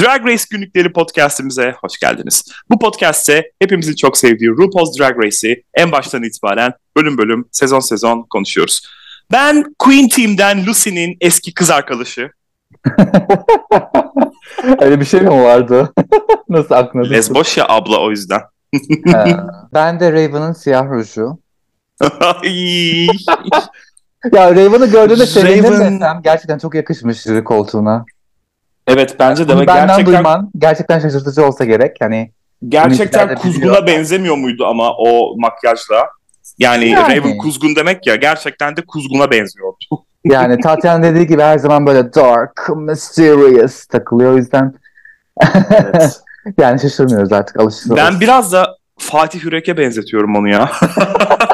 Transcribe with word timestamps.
Drag 0.00 0.26
Race 0.26 0.44
günlükleri 0.50 0.92
podcastimize 0.92 1.74
hoş 1.80 1.98
geldiniz. 1.98 2.44
Bu 2.70 2.78
podcast'te 2.78 3.50
hepimizin 3.58 3.94
çok 3.94 4.16
sevdiği 4.18 4.50
RuPaul's 4.50 4.98
Drag 4.98 5.24
Race'i 5.24 5.62
en 5.74 5.92
baştan 5.92 6.22
itibaren 6.22 6.72
bölüm 6.96 7.18
bölüm, 7.18 7.48
sezon 7.52 7.80
sezon 7.80 8.22
konuşuyoruz. 8.22 8.86
Ben 9.32 9.74
Queen 9.78 10.08
Team'den 10.08 10.66
Lucy'nin 10.66 11.16
eski 11.20 11.54
kız 11.54 11.70
arkadaşı. 11.70 12.30
Öyle 14.80 15.00
bir 15.00 15.04
şey 15.04 15.20
mi 15.20 15.30
vardı? 15.30 15.92
Nasıl 16.48 16.74
aklına 16.74 17.02
düştü? 17.02 17.14
Lesboş 17.16 17.56
ya 17.56 17.66
abla 17.68 18.00
o 18.00 18.10
yüzden. 18.10 18.40
Ben 19.74 20.00
de 20.00 20.12
Raven'ın 20.12 20.52
siyah 20.52 20.90
ruju. 20.90 21.38
Ya 24.32 24.50
Raven'ı 24.50 24.86
gördüğümde 24.86 25.26
sevindim 25.26 25.64
Raven- 25.72 26.00
desem 26.00 26.20
gerçekten 26.24 26.58
çok 26.58 26.74
yakışmış 26.74 27.24
koltuğuna. 27.44 28.04
Evet 28.86 29.16
bence 29.18 29.48
de 29.48 29.52
Bunu 29.54 29.66
benden 29.66 29.86
gerçekten, 29.86 30.14
duyman 30.14 30.50
gerçekten 30.58 30.98
şaşırtıcı 30.98 31.46
olsa 31.46 31.64
gerek. 31.64 31.96
Hani 32.00 32.30
gerçekten 32.68 33.34
kuzguna 33.34 33.86
benzemiyor 33.86 34.36
muydu 34.36 34.66
ama 34.66 34.92
o 34.96 35.34
makyajla? 35.36 36.08
Yani, 36.58 36.88
Yani. 36.88 37.16
Raven 37.16 37.38
kuzgun 37.38 37.76
demek 37.76 38.06
ya 38.06 38.16
gerçekten 38.16 38.76
de 38.76 38.82
kuzguna 38.82 39.30
benziyordu. 39.30 39.84
yani 40.24 40.60
Tatyana 40.60 41.02
dediği 41.02 41.26
gibi 41.26 41.42
her 41.42 41.58
zaman 41.58 41.86
böyle 41.86 42.14
dark, 42.14 42.68
mysterious 42.76 43.86
takılıyor. 43.86 44.32
O 44.32 44.36
yüzden 44.36 44.74
Evet. 45.54 46.20
yani 46.58 46.80
şaşırmıyoruz 46.80 47.32
artık 47.32 47.60
alışırız. 47.60 47.96
ben 47.96 48.20
biraz 48.20 48.52
da 48.52 48.76
Fatih 48.98 49.44
Yürek'e 49.44 49.76
benzetiyorum 49.76 50.36
onu 50.36 50.48
ya. 50.48 50.72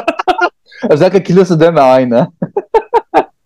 Özellikle 0.91 1.23
kilosu 1.23 1.61
deme 1.61 1.81
aynı. 1.81 2.29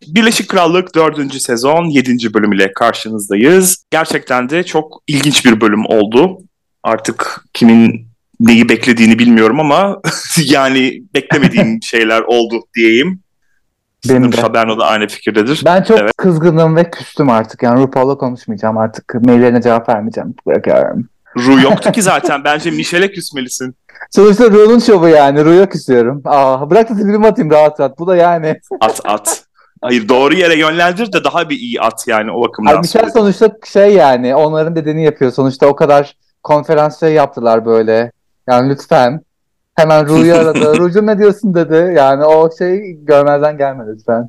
Birleşik 0.06 0.48
Krallık 0.48 0.94
4. 0.94 1.34
sezon 1.42 1.84
7. 1.84 2.34
bölüm 2.34 2.52
ile 2.52 2.72
karşınızdayız. 2.72 3.84
Gerçekten 3.90 4.50
de 4.50 4.62
çok 4.62 5.02
ilginç 5.06 5.44
bir 5.44 5.60
bölüm 5.60 5.86
oldu. 5.86 6.38
Artık 6.82 7.44
kimin 7.52 8.06
neyi 8.40 8.68
beklediğini 8.68 9.18
bilmiyorum 9.18 9.60
ama 9.60 10.00
yani 10.44 11.02
beklemediğim 11.14 11.78
şeyler 11.82 12.20
oldu 12.20 12.62
diyeyim. 12.76 13.20
Benim 14.08 14.32
de. 14.32 14.36
Şaberno 14.36 14.78
da 14.78 14.86
aynı 14.86 15.06
fikirdedir. 15.08 15.62
Ben 15.64 15.82
çok 15.82 15.98
Evet. 16.00 16.12
kızgınım 16.16 16.76
ve 16.76 16.90
küstüm 16.90 17.30
artık. 17.30 17.62
Yani 17.62 17.80
RuPaul'la 17.80 18.18
konuşmayacağım 18.18 18.78
artık. 18.78 19.14
Maillerine 19.14 19.62
cevap 19.62 19.88
vermeyeceğim. 19.88 20.34
Bırakıyorum. 20.46 21.08
Ru 21.36 21.60
yoktu 21.60 21.92
ki 21.92 22.02
zaten. 22.12 22.44
Bence 22.44 22.70
Michel'e 22.70 23.12
küsmelisin. 23.12 23.74
Sonuçta 24.10 24.50
Ru'nun 24.50 24.78
şovu 24.78 25.08
yani. 25.08 25.44
Ru'ya 25.44 25.68
küsüyorum. 25.68 26.22
Aa, 26.24 26.70
bırak 26.70 26.90
da 26.90 26.94
tweetimi 26.94 27.26
atayım 27.26 27.50
rahat 27.50 27.80
rahat. 27.80 27.98
Bu 27.98 28.06
da 28.06 28.16
yani. 28.16 28.60
At 28.80 29.00
at. 29.04 29.44
Hayır 29.82 30.08
doğru 30.08 30.34
yere 30.34 30.58
yönlendir 30.58 31.12
de 31.12 31.24
daha 31.24 31.48
bir 31.48 31.56
iyi 31.56 31.80
at 31.80 32.04
yani 32.06 32.32
o 32.32 32.42
bakımdan. 32.42 32.72
Ay, 32.72 32.78
Michel 32.78 33.02
söyledim. 33.02 33.20
sonuçta 33.20 33.50
şey 33.72 33.94
yani. 33.94 34.34
Onların 34.34 34.76
dediğini 34.76 35.04
yapıyor. 35.04 35.32
Sonuçta 35.32 35.66
o 35.66 35.76
kadar 35.76 36.16
konferans 36.42 37.00
şey 37.00 37.12
yaptılar 37.12 37.66
böyle. 37.66 38.12
Yani 38.48 38.70
lütfen. 38.70 39.20
Hemen 39.74 40.08
Ru'yu 40.08 40.34
aradı. 40.34 40.76
Ru'cum 40.78 41.06
ne 41.06 41.18
diyorsun 41.18 41.54
dedi. 41.54 41.94
Yani 41.96 42.24
o 42.24 42.50
şey 42.58 42.96
görmezden 43.02 43.58
gelme 43.58 43.84
lütfen. 43.86 44.28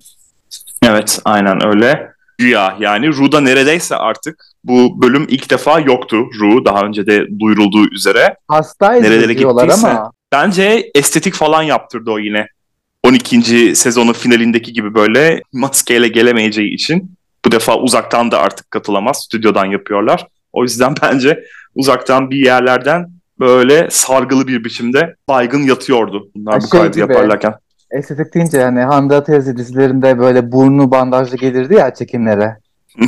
Evet 0.83 1.19
aynen 1.25 1.67
öyle. 1.67 2.13
Güya 2.37 2.75
yani 2.79 3.07
Ru'da 3.07 3.39
neredeyse 3.39 3.95
artık 3.95 4.45
bu 4.63 5.01
bölüm 5.01 5.25
ilk 5.29 5.49
defa 5.49 5.79
yoktu 5.79 6.17
Ru 6.39 6.65
daha 6.65 6.81
önce 6.81 7.05
de 7.05 7.39
duyurulduğu 7.39 7.89
üzere. 7.91 8.35
Nerelere 9.03 9.37
diyorlar 9.37 9.65
gittiyse. 9.65 9.87
ama. 9.87 10.11
Bence 10.31 10.91
estetik 10.95 11.33
falan 11.33 11.63
yaptırdı 11.63 12.11
o 12.11 12.19
yine. 12.19 12.47
12. 13.07 13.75
sezonun 13.75 14.13
finalindeki 14.13 14.73
gibi 14.73 14.93
böyle 14.93 15.41
maskeyle 15.53 16.07
gelemeyeceği 16.07 16.73
için 16.73 17.11
bu 17.45 17.51
defa 17.51 17.77
uzaktan 17.79 18.31
da 18.31 18.39
artık 18.39 18.71
katılamaz. 18.71 19.23
Stüdyodan 19.25 19.65
yapıyorlar. 19.65 20.27
O 20.53 20.63
yüzden 20.63 20.95
bence 21.01 21.43
uzaktan 21.75 22.29
bir 22.29 22.45
yerlerden 22.45 23.09
böyle 23.39 23.87
sargılı 23.91 24.47
bir 24.47 24.63
biçimde 24.63 25.15
baygın 25.27 25.63
yatıyordu 25.63 26.27
bunlar 26.35 26.57
bu 26.57 26.67
Şey 26.67 26.69
kaydı 26.79 26.91
gibi. 26.91 26.99
yaparlarken. 26.99 27.53
Estetik 27.91 28.33
deyince 28.33 28.57
yani 28.57 28.79
Hande 28.81 29.23
teyze 29.23 29.57
dizilerinde 29.57 30.19
böyle 30.19 30.51
burnu 30.51 30.91
bandajlı 30.91 31.37
gelirdi 31.37 31.73
ya 31.73 31.93
çekimlere. 31.93 32.57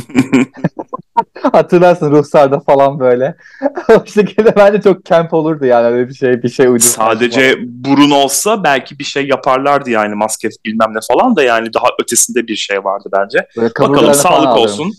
Hatırlarsın 1.52 2.10
Ruhsar'da 2.10 2.60
falan 2.60 3.00
böyle. 3.00 3.36
o 3.88 4.06
şekilde 4.06 4.56
bence 4.56 4.80
çok 4.80 5.04
camp 5.04 5.34
olurdu 5.34 5.64
yani 5.64 5.86
öyle 5.86 6.08
bir 6.08 6.14
şey 6.14 6.42
bir 6.42 6.48
şey 6.48 6.66
uydurmak. 6.66 6.82
Sadece 6.82 7.56
burun 7.60 8.10
olsa 8.10 8.64
belki 8.64 8.98
bir 8.98 9.04
şey 9.04 9.26
yaparlardı 9.26 9.90
yani 9.90 10.14
maske 10.14 10.48
bilmem 10.64 10.94
ne 10.94 10.98
falan 11.12 11.36
da 11.36 11.42
yani 11.42 11.74
daha 11.74 11.86
ötesinde 12.02 12.46
bir 12.46 12.56
şey 12.56 12.84
vardı 12.84 13.08
bence. 13.12 13.46
Böyle 13.56 13.68
Bakalım 13.68 13.94
falan 13.94 14.12
sağlık 14.12 14.56
olsun. 14.56 14.92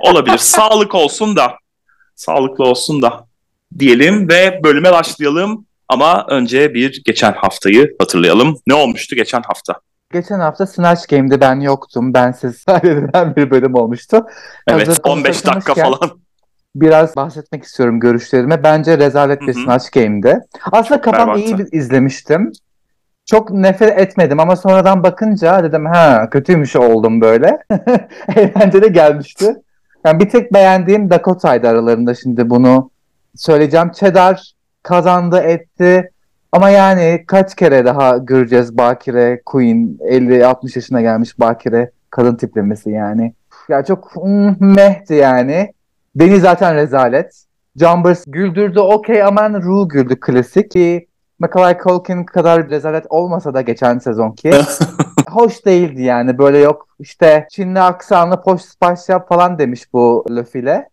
Olabilir. 0.00 0.38
sağlık 0.38 0.94
olsun 0.94 1.36
da. 1.36 1.52
Sağlıklı 2.16 2.64
olsun 2.64 3.02
da 3.02 3.26
diyelim 3.78 4.28
ve 4.28 4.60
bölüme 4.64 4.92
başlayalım. 4.92 5.66
Ama 5.88 6.26
önce 6.28 6.74
bir 6.74 7.02
geçen 7.04 7.32
haftayı 7.32 7.96
hatırlayalım. 8.00 8.56
Ne 8.66 8.74
olmuştu 8.74 9.16
geçen 9.16 9.42
hafta? 9.42 9.74
Geçen 10.12 10.40
hafta 10.40 10.66
Snatch 10.66 11.08
Game'de 11.08 11.40
ben 11.40 11.60
yoktum. 11.60 12.14
Bensiz 12.14 12.64
kaydedilen 12.66 13.36
bir 13.36 13.50
bölüm 13.50 13.74
olmuştu. 13.74 14.26
Evet 14.68 14.88
Hazır 14.88 15.00
15 15.04 15.46
dakika 15.46 15.74
falan. 15.74 16.20
Biraz 16.74 17.16
bahsetmek 17.16 17.62
istiyorum 17.62 18.00
görüşlerime. 18.00 18.62
Bence 18.62 18.98
rezalet 18.98 19.40
bir. 19.40 19.52
Snatch 19.52 19.92
Game'di. 19.92 20.40
Aslında 20.72 21.00
kafam 21.00 21.28
berbattı. 21.28 21.40
iyi 21.40 21.58
bir 21.58 21.68
izlemiştim. 21.72 22.52
Çok 23.26 23.50
nefret 23.50 23.98
etmedim 23.98 24.40
ama 24.40 24.56
sonradan 24.56 25.02
bakınca 25.02 25.64
dedim 25.64 25.86
ha 25.86 26.30
kötüymüş 26.30 26.76
oldum 26.76 27.20
böyle. 27.20 27.58
Eğlenceli 28.36 28.92
gelmişti. 28.92 29.54
Yani 30.04 30.20
bir 30.20 30.28
tek 30.28 30.54
beğendiğim 30.54 31.10
Dakota'ydı 31.10 31.68
aralarında 31.68 32.14
şimdi 32.14 32.50
bunu 32.50 32.90
söyleyeceğim. 33.36 33.90
Cheddar 33.92 34.52
kazandı 34.82 35.38
etti. 35.38 36.10
Ama 36.52 36.70
yani 36.70 37.24
kaç 37.26 37.56
kere 37.56 37.84
daha 37.84 38.16
göreceğiz 38.16 38.78
Bakire 38.78 39.42
Queen 39.46 39.98
50-60 40.00 40.78
yaşına 40.78 41.00
gelmiş 41.00 41.38
Bakire 41.40 41.90
kadın 42.10 42.34
tiplemesi 42.34 42.90
yani. 42.90 43.34
Ya 43.68 43.84
çok 43.84 44.16
mm, 44.16 44.74
mehti 44.74 45.14
yani. 45.14 45.72
Beni 46.14 46.40
zaten 46.40 46.74
rezalet. 46.74 47.44
Jumbers 47.76 48.24
güldürdü 48.26 48.80
okey 48.80 49.22
ama 49.22 49.50
Ru 49.50 49.88
güldü 49.88 50.20
klasik. 50.20 50.70
Ki 50.70 51.06
Macaulay 51.38 51.78
Culkin 51.78 52.24
kadar 52.24 52.70
rezalet 52.70 53.06
olmasa 53.08 53.54
da 53.54 53.60
geçen 53.60 53.98
sezonki. 53.98 54.50
Hoş 55.30 55.66
değildi 55.66 56.02
yani 56.02 56.38
böyle 56.38 56.58
yok 56.58 56.88
işte 57.00 57.46
Çinli 57.50 57.80
aksanlı 57.80 58.42
poş 58.42 58.62
spaş 58.62 59.08
yap 59.08 59.28
falan 59.28 59.58
demiş 59.58 59.92
bu 59.92 60.24
lafile. 60.30 60.88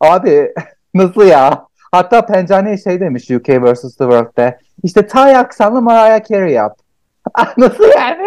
Abi 0.00 0.54
nasıl 0.94 1.22
ya? 1.22 1.66
Hatta 1.92 2.26
Pencane'ye 2.26 2.78
şey 2.78 3.00
demiş 3.00 3.30
UK 3.30 3.48
vs. 3.48 3.82
The 3.82 3.88
World'de. 3.88 4.58
İşte 4.82 5.06
Thai 5.06 5.36
aksanlı 5.36 5.82
Mariah 5.82 6.28
Carey 6.28 6.52
yap. 6.52 6.78
nasıl 7.56 7.84
yani? 7.96 8.26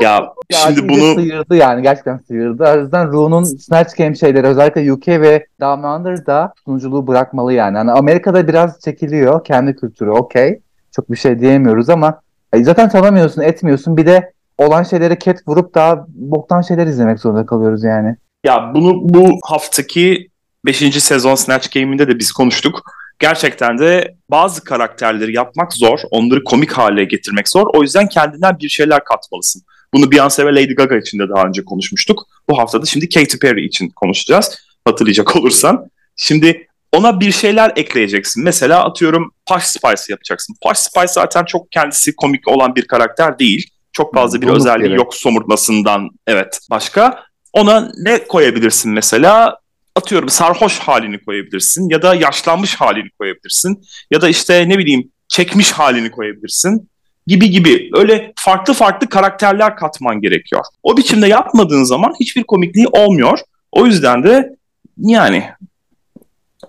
Ya 0.00 0.34
şimdi 0.48 0.88
bunu 0.88 1.14
sıyırdı 1.14 1.56
yani 1.56 1.82
gerçekten 1.82 2.16
sıyırdı. 2.16 2.64
O 2.64 2.80
yüzden 2.80 3.12
Ru'nun 3.12 3.44
Snatch 3.44 3.96
Game 3.96 4.14
şeyleri 4.14 4.46
özellikle 4.46 4.92
UK 4.92 5.08
ve 5.08 5.46
Down 5.60 5.82
Under'da 5.82 6.52
sunuculuğu 6.64 7.06
bırakmalı 7.06 7.52
yani. 7.52 7.78
Hani 7.78 7.90
Amerika'da 7.92 8.48
biraz 8.48 8.80
çekiliyor 8.80 9.44
kendi 9.44 9.76
kültürü 9.76 10.10
okey. 10.10 10.60
Çok 10.96 11.10
bir 11.10 11.16
şey 11.16 11.40
diyemiyoruz 11.40 11.88
ama 11.90 12.20
e, 12.52 12.64
zaten 12.64 12.88
tanımıyorsun 12.88 13.42
etmiyorsun 13.42 13.96
bir 13.96 14.06
de 14.06 14.32
olan 14.58 14.82
şeyleri 14.82 15.18
ket 15.18 15.48
vurup 15.48 15.74
daha 15.74 16.06
boktan 16.08 16.62
şeyler 16.62 16.86
izlemek 16.86 17.20
zorunda 17.20 17.46
kalıyoruz 17.46 17.84
yani. 17.84 18.16
Ya 18.44 18.72
bunu 18.74 18.92
bu 18.94 19.38
haftaki 19.44 20.28
5. 20.66 21.02
sezon 21.02 21.34
Snatch 21.34 21.74
Game'inde 21.74 22.08
de 22.08 22.18
biz 22.18 22.32
konuştuk. 22.32 22.82
Gerçekten 23.22 23.78
de 23.78 24.14
bazı 24.30 24.64
karakterleri 24.64 25.34
yapmak 25.36 25.72
zor. 25.72 25.98
Onları 26.10 26.44
komik 26.44 26.72
hale 26.72 27.04
getirmek 27.04 27.48
zor. 27.48 27.66
O 27.74 27.82
yüzden 27.82 28.08
kendinden 28.08 28.58
bir 28.58 28.68
şeyler 28.68 29.04
katmalısın. 29.04 29.62
Bunu 29.94 30.04
Beyoncé 30.04 30.46
ve 30.46 30.50
Lady 30.54 30.74
Gaga 30.74 30.96
için 30.96 31.18
de 31.18 31.28
daha 31.28 31.46
önce 31.46 31.64
konuşmuştuk. 31.64 32.26
Bu 32.48 32.58
haftada 32.58 32.86
şimdi 32.86 33.08
Katy 33.08 33.36
Perry 33.36 33.64
için 33.66 33.88
konuşacağız. 33.88 34.58
Hatırlayacak 34.84 35.36
olursan. 35.36 35.86
Şimdi 36.16 36.66
ona 36.92 37.20
bir 37.20 37.32
şeyler 37.32 37.72
ekleyeceksin. 37.76 38.44
Mesela 38.44 38.84
atıyorum 38.84 39.32
Posh 39.46 39.64
Spice 39.64 40.02
yapacaksın. 40.08 40.56
Posh 40.62 40.78
Spice 40.78 41.12
zaten 41.12 41.44
çok 41.44 41.72
kendisi 41.72 42.16
komik 42.16 42.48
olan 42.48 42.74
bir 42.76 42.86
karakter 42.86 43.38
değil. 43.38 43.70
Çok 43.92 44.14
fazla 44.14 44.40
bir 44.40 44.46
Donuk 44.46 44.56
özelliği 44.56 44.88
biri. 44.90 44.96
yok 44.96 45.14
somurtmasından. 45.14 46.10
Evet. 46.26 46.58
Başka? 46.70 47.24
Ona 47.52 47.92
ne 47.98 48.24
koyabilirsin 48.24 48.92
mesela? 48.92 49.61
Atıyorum 49.96 50.28
sarhoş 50.28 50.78
halini 50.78 51.24
koyabilirsin 51.24 51.88
ya 51.88 52.02
da 52.02 52.14
yaşlanmış 52.14 52.74
halini 52.74 53.10
koyabilirsin 53.10 53.82
ya 54.10 54.20
da 54.20 54.28
işte 54.28 54.68
ne 54.68 54.78
bileyim 54.78 55.10
çekmiş 55.28 55.72
halini 55.72 56.10
koyabilirsin 56.10 56.90
gibi 57.26 57.50
gibi 57.50 57.90
öyle 57.94 58.32
farklı 58.36 58.74
farklı 58.74 59.08
karakterler 59.08 59.76
katman 59.76 60.20
gerekiyor. 60.20 60.64
O 60.82 60.96
biçimde 60.96 61.26
yapmadığın 61.26 61.84
zaman 61.84 62.14
hiçbir 62.20 62.42
komikliği 62.42 62.86
olmuyor. 62.86 63.38
O 63.72 63.86
yüzden 63.86 64.22
de 64.22 64.56
yani 64.98 65.50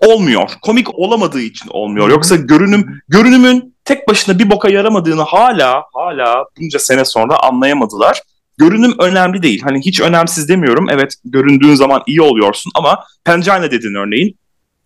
olmuyor. 0.00 0.50
Komik 0.62 0.98
olamadığı 0.98 1.40
için 1.40 1.70
olmuyor. 1.72 2.10
Yoksa 2.10 2.36
görünüm 2.36 3.00
görünümün 3.08 3.74
tek 3.84 4.08
başına 4.08 4.38
bir 4.38 4.50
boka 4.50 4.68
yaramadığını 4.68 5.22
hala 5.22 5.84
hala 5.92 6.44
bunca 6.60 6.78
sene 6.78 7.04
sonra 7.04 7.42
anlayamadılar. 7.42 8.22
Görünüm 8.58 8.94
önemli 8.98 9.42
değil. 9.42 9.62
Hani 9.62 9.80
hiç 9.80 10.00
önemsiz 10.00 10.48
demiyorum. 10.48 10.86
Evet 10.90 11.14
göründüğün 11.24 11.74
zaman 11.74 12.02
iyi 12.06 12.22
oluyorsun 12.22 12.72
ama 12.74 13.04
Pangina 13.24 13.70
dedin 13.70 13.94
örneğin 13.94 14.36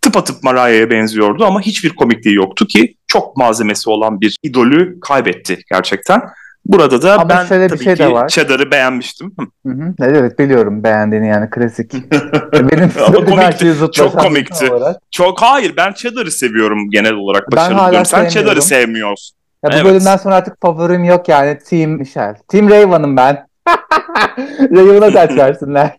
tıpatıp 0.01 0.43
Mariah'ya 0.43 0.89
benziyordu 0.89 1.45
ama 1.45 1.61
hiçbir 1.61 1.89
komikliği 1.89 2.35
yoktu 2.35 2.67
ki 2.67 2.95
çok 3.07 3.37
malzemesi 3.37 3.89
olan 3.89 4.21
bir 4.21 4.37
idolü 4.43 4.99
kaybetti 4.99 5.61
gerçekten. 5.71 6.21
Burada 6.65 7.01
da 7.01 7.13
Ama 7.13 7.29
ben 7.29 7.45
şöyle 7.45 7.67
tabii 7.67 7.79
bir 7.79 7.83
şey 7.83 7.95
ki 7.95 7.99
de 7.99 8.11
var. 8.11 8.27
Cheddar'ı 8.27 8.71
beğenmiştim. 8.71 9.35
Hı 9.65 9.71
hı. 9.73 9.93
Evet 9.99 10.39
biliyorum 10.39 10.83
beğendiğini 10.83 11.27
yani 11.27 11.49
klasik. 11.49 11.93
Benim 12.53 12.91
komikti. 13.25 13.75
Çok 13.91 14.19
komikti. 14.19 14.71
Çok 15.11 15.41
hayır 15.41 15.73
ben 15.77 15.93
Cheddar'ı 15.93 16.31
seviyorum 16.31 16.89
genel 16.89 17.13
olarak 17.13 17.51
başarılı 17.51 18.05
Sen 18.05 18.29
Cheddar'ı 18.29 18.61
sevmiyorsun. 18.61 19.35
Ya 19.63 19.69
bu 19.71 19.75
evet. 19.75 19.85
bölümden 19.85 20.17
sonra 20.17 20.35
artık 20.35 20.61
favorim 20.61 21.03
yok 21.03 21.29
yani 21.29 21.59
Team 21.69 21.91
Michelle. 21.91 22.37
Team 22.47 22.69
Raven'ım 22.69 23.17
ben. 23.17 23.48
Raven'a 24.71 25.13
kaç 25.13 25.37
versinler. 25.37 25.97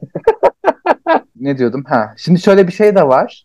ne 1.41 1.59
diyordum? 1.59 1.85
Ha. 1.89 2.15
Şimdi 2.17 2.41
şöyle 2.41 2.67
bir 2.67 2.73
şey 2.73 2.97
de 2.97 3.09
var. 3.09 3.45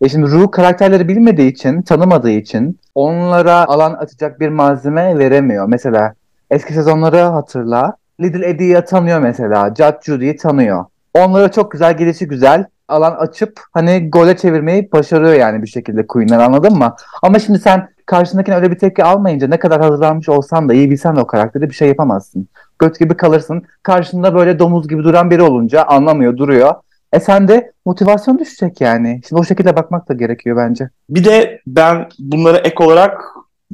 E 0.00 0.08
şimdi 0.08 0.30
Ru 0.30 0.50
karakterleri 0.50 1.08
bilmediği 1.08 1.50
için, 1.50 1.82
tanımadığı 1.82 2.30
için 2.30 2.80
onlara 2.94 3.66
alan 3.66 3.92
açacak 3.94 4.40
bir 4.40 4.48
malzeme 4.48 5.18
veremiyor. 5.18 5.66
Mesela 5.68 6.14
eski 6.50 6.72
sezonları 6.72 7.18
hatırla. 7.18 7.96
Little 8.20 8.48
Eddie'yi 8.48 8.84
tanıyor 8.84 9.20
mesela. 9.20 9.68
Judge 9.68 9.98
Judy'yi 10.02 10.36
tanıyor. 10.36 10.84
Onlara 11.14 11.52
çok 11.52 11.72
güzel, 11.72 11.96
gelişi 11.96 12.28
güzel 12.28 12.64
alan 12.88 13.14
açıp 13.14 13.60
hani 13.72 14.10
gole 14.10 14.36
çevirmeyi 14.36 14.92
başarıyor 14.92 15.34
yani 15.34 15.62
bir 15.62 15.66
şekilde 15.66 16.06
Queen'ler 16.06 16.38
anladın 16.38 16.78
mı? 16.78 16.94
Ama 17.22 17.38
şimdi 17.38 17.58
sen 17.58 17.88
karşındakine 18.06 18.56
öyle 18.56 18.70
bir 18.70 18.78
tepki 18.78 19.04
almayınca 19.04 19.48
ne 19.48 19.58
kadar 19.58 19.80
hazırlanmış 19.80 20.28
olsan 20.28 20.68
da 20.68 20.74
iyi 20.74 20.90
bilsen 20.90 21.16
de 21.16 21.20
o 21.20 21.26
karakteri 21.26 21.70
bir 21.70 21.74
şey 21.74 21.88
yapamazsın. 21.88 22.48
Göt 22.80 22.98
gibi 22.98 23.16
kalırsın. 23.16 23.62
Karşında 23.82 24.34
böyle 24.34 24.58
domuz 24.58 24.88
gibi 24.88 25.04
duran 25.04 25.30
biri 25.30 25.42
olunca 25.42 25.82
anlamıyor, 25.82 26.36
duruyor. 26.36 26.74
E 27.12 27.20
sen 27.20 27.48
de 27.48 27.72
motivasyon 27.86 28.38
düşecek 28.38 28.80
yani. 28.80 29.20
Şimdi 29.28 29.40
o 29.40 29.44
şekilde 29.44 29.76
bakmak 29.76 30.08
da 30.08 30.14
gerekiyor 30.14 30.56
bence. 30.56 30.90
Bir 31.10 31.24
de 31.24 31.60
ben 31.66 32.08
bunlara 32.18 32.58
ek 32.58 32.84
olarak 32.84 33.24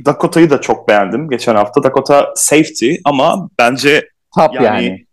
Dakota'yı 0.05 0.51
da 0.51 0.61
çok 0.61 0.89
beğendim 0.89 1.31
geçen 1.31 1.55
hafta. 1.55 1.83
Dakota 1.83 2.33
safety 2.35 2.95
ama 3.05 3.49
bence 3.59 4.09
Top 4.39 4.55
yani, 4.55 4.65
yani. 4.65 5.07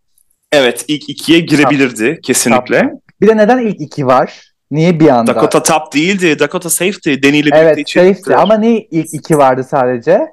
Evet 0.52 0.84
ilk 0.88 1.08
ikiye 1.08 1.40
girebilirdi 1.40 2.14
top. 2.14 2.24
kesinlikle. 2.24 2.82
Top. 2.82 2.92
Bir 3.20 3.28
de 3.28 3.36
neden 3.36 3.58
ilk 3.58 3.80
iki 3.80 4.06
var? 4.06 4.52
Niye 4.70 5.00
bir 5.00 5.08
anda? 5.08 5.34
Dakota 5.34 5.62
top 5.62 5.94
değildi. 5.94 6.38
Dakota 6.38 6.70
safety. 6.70 7.14
Danny 7.22 7.38
ile 7.38 7.50
evet, 7.52 7.76
birlikte 7.76 8.00
Evet 8.00 8.16
safety 8.18 8.34
ama 8.42 8.58
niye 8.58 8.80
ilk 8.90 9.14
iki 9.14 9.38
vardı 9.38 9.64
sadece? 9.64 10.26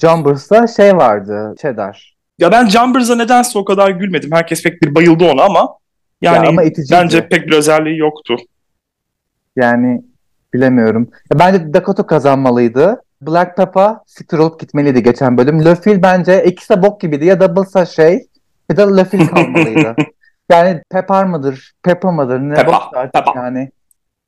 Jumbers'ta 0.00 0.66
şey 0.66 0.96
vardı. 0.96 1.54
Cheddar. 1.62 2.15
Ya 2.38 2.52
ben 2.52 2.68
Jumbers'a 2.68 3.16
nedense 3.16 3.58
o 3.58 3.64
kadar 3.64 3.90
gülmedim. 3.90 4.32
Herkes 4.32 4.62
pek 4.62 4.82
bir 4.82 4.94
bayıldı 4.94 5.24
ona 5.24 5.42
ama 5.42 5.76
yani 6.22 6.44
ya 6.44 6.50
ama 6.50 6.62
bence 6.90 7.28
pek 7.28 7.46
bir 7.46 7.52
özelliği 7.52 7.98
yoktu. 7.98 8.36
Yani 9.56 10.02
bilemiyorum. 10.54 11.10
Ya 11.32 11.38
bence 11.38 11.74
Dakota 11.74 12.06
kazanmalıydı. 12.06 13.02
Black 13.20 13.56
Pepper 13.56 13.94
siktir 14.06 14.38
olup 14.38 14.60
gitmeliydi 14.60 15.02
geçen 15.02 15.38
bölüm. 15.38 15.64
Löfil 15.64 16.02
bence 16.02 16.44
ikisi 16.44 16.76
de 16.76 16.82
bok 16.82 17.00
gibiydi. 17.00 17.24
Ya 17.24 17.40
Doubles'a 17.40 17.86
şey 17.86 18.26
ya 18.70 18.76
da 18.76 18.96
Löfil 18.96 19.26
kalmalıydı. 19.26 19.96
yani 20.50 20.82
Pepper 20.90 21.24
mıdır? 21.24 21.72
Pepper 21.82 22.12
mıdır? 22.12 22.40
Ne 22.40 22.66
bok 22.66 22.90
artık 22.94 23.12
Pepper. 23.12 23.34
yani. 23.34 23.70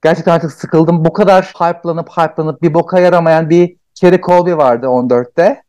Gerçekten 0.03 0.33
artık 0.33 0.53
sıkıldım. 0.53 1.05
Bu 1.05 1.13
kadar 1.13 1.45
hype'lanıp 1.45 2.09
hype'lanıp 2.11 2.63
bir 2.63 2.75
boka 2.75 3.01
yaramayan 3.01 3.51
bir 3.51 3.77
Kerry 3.95 4.21
Colby 4.21 4.53
vardı 4.53 4.87
14'te. 4.87 5.63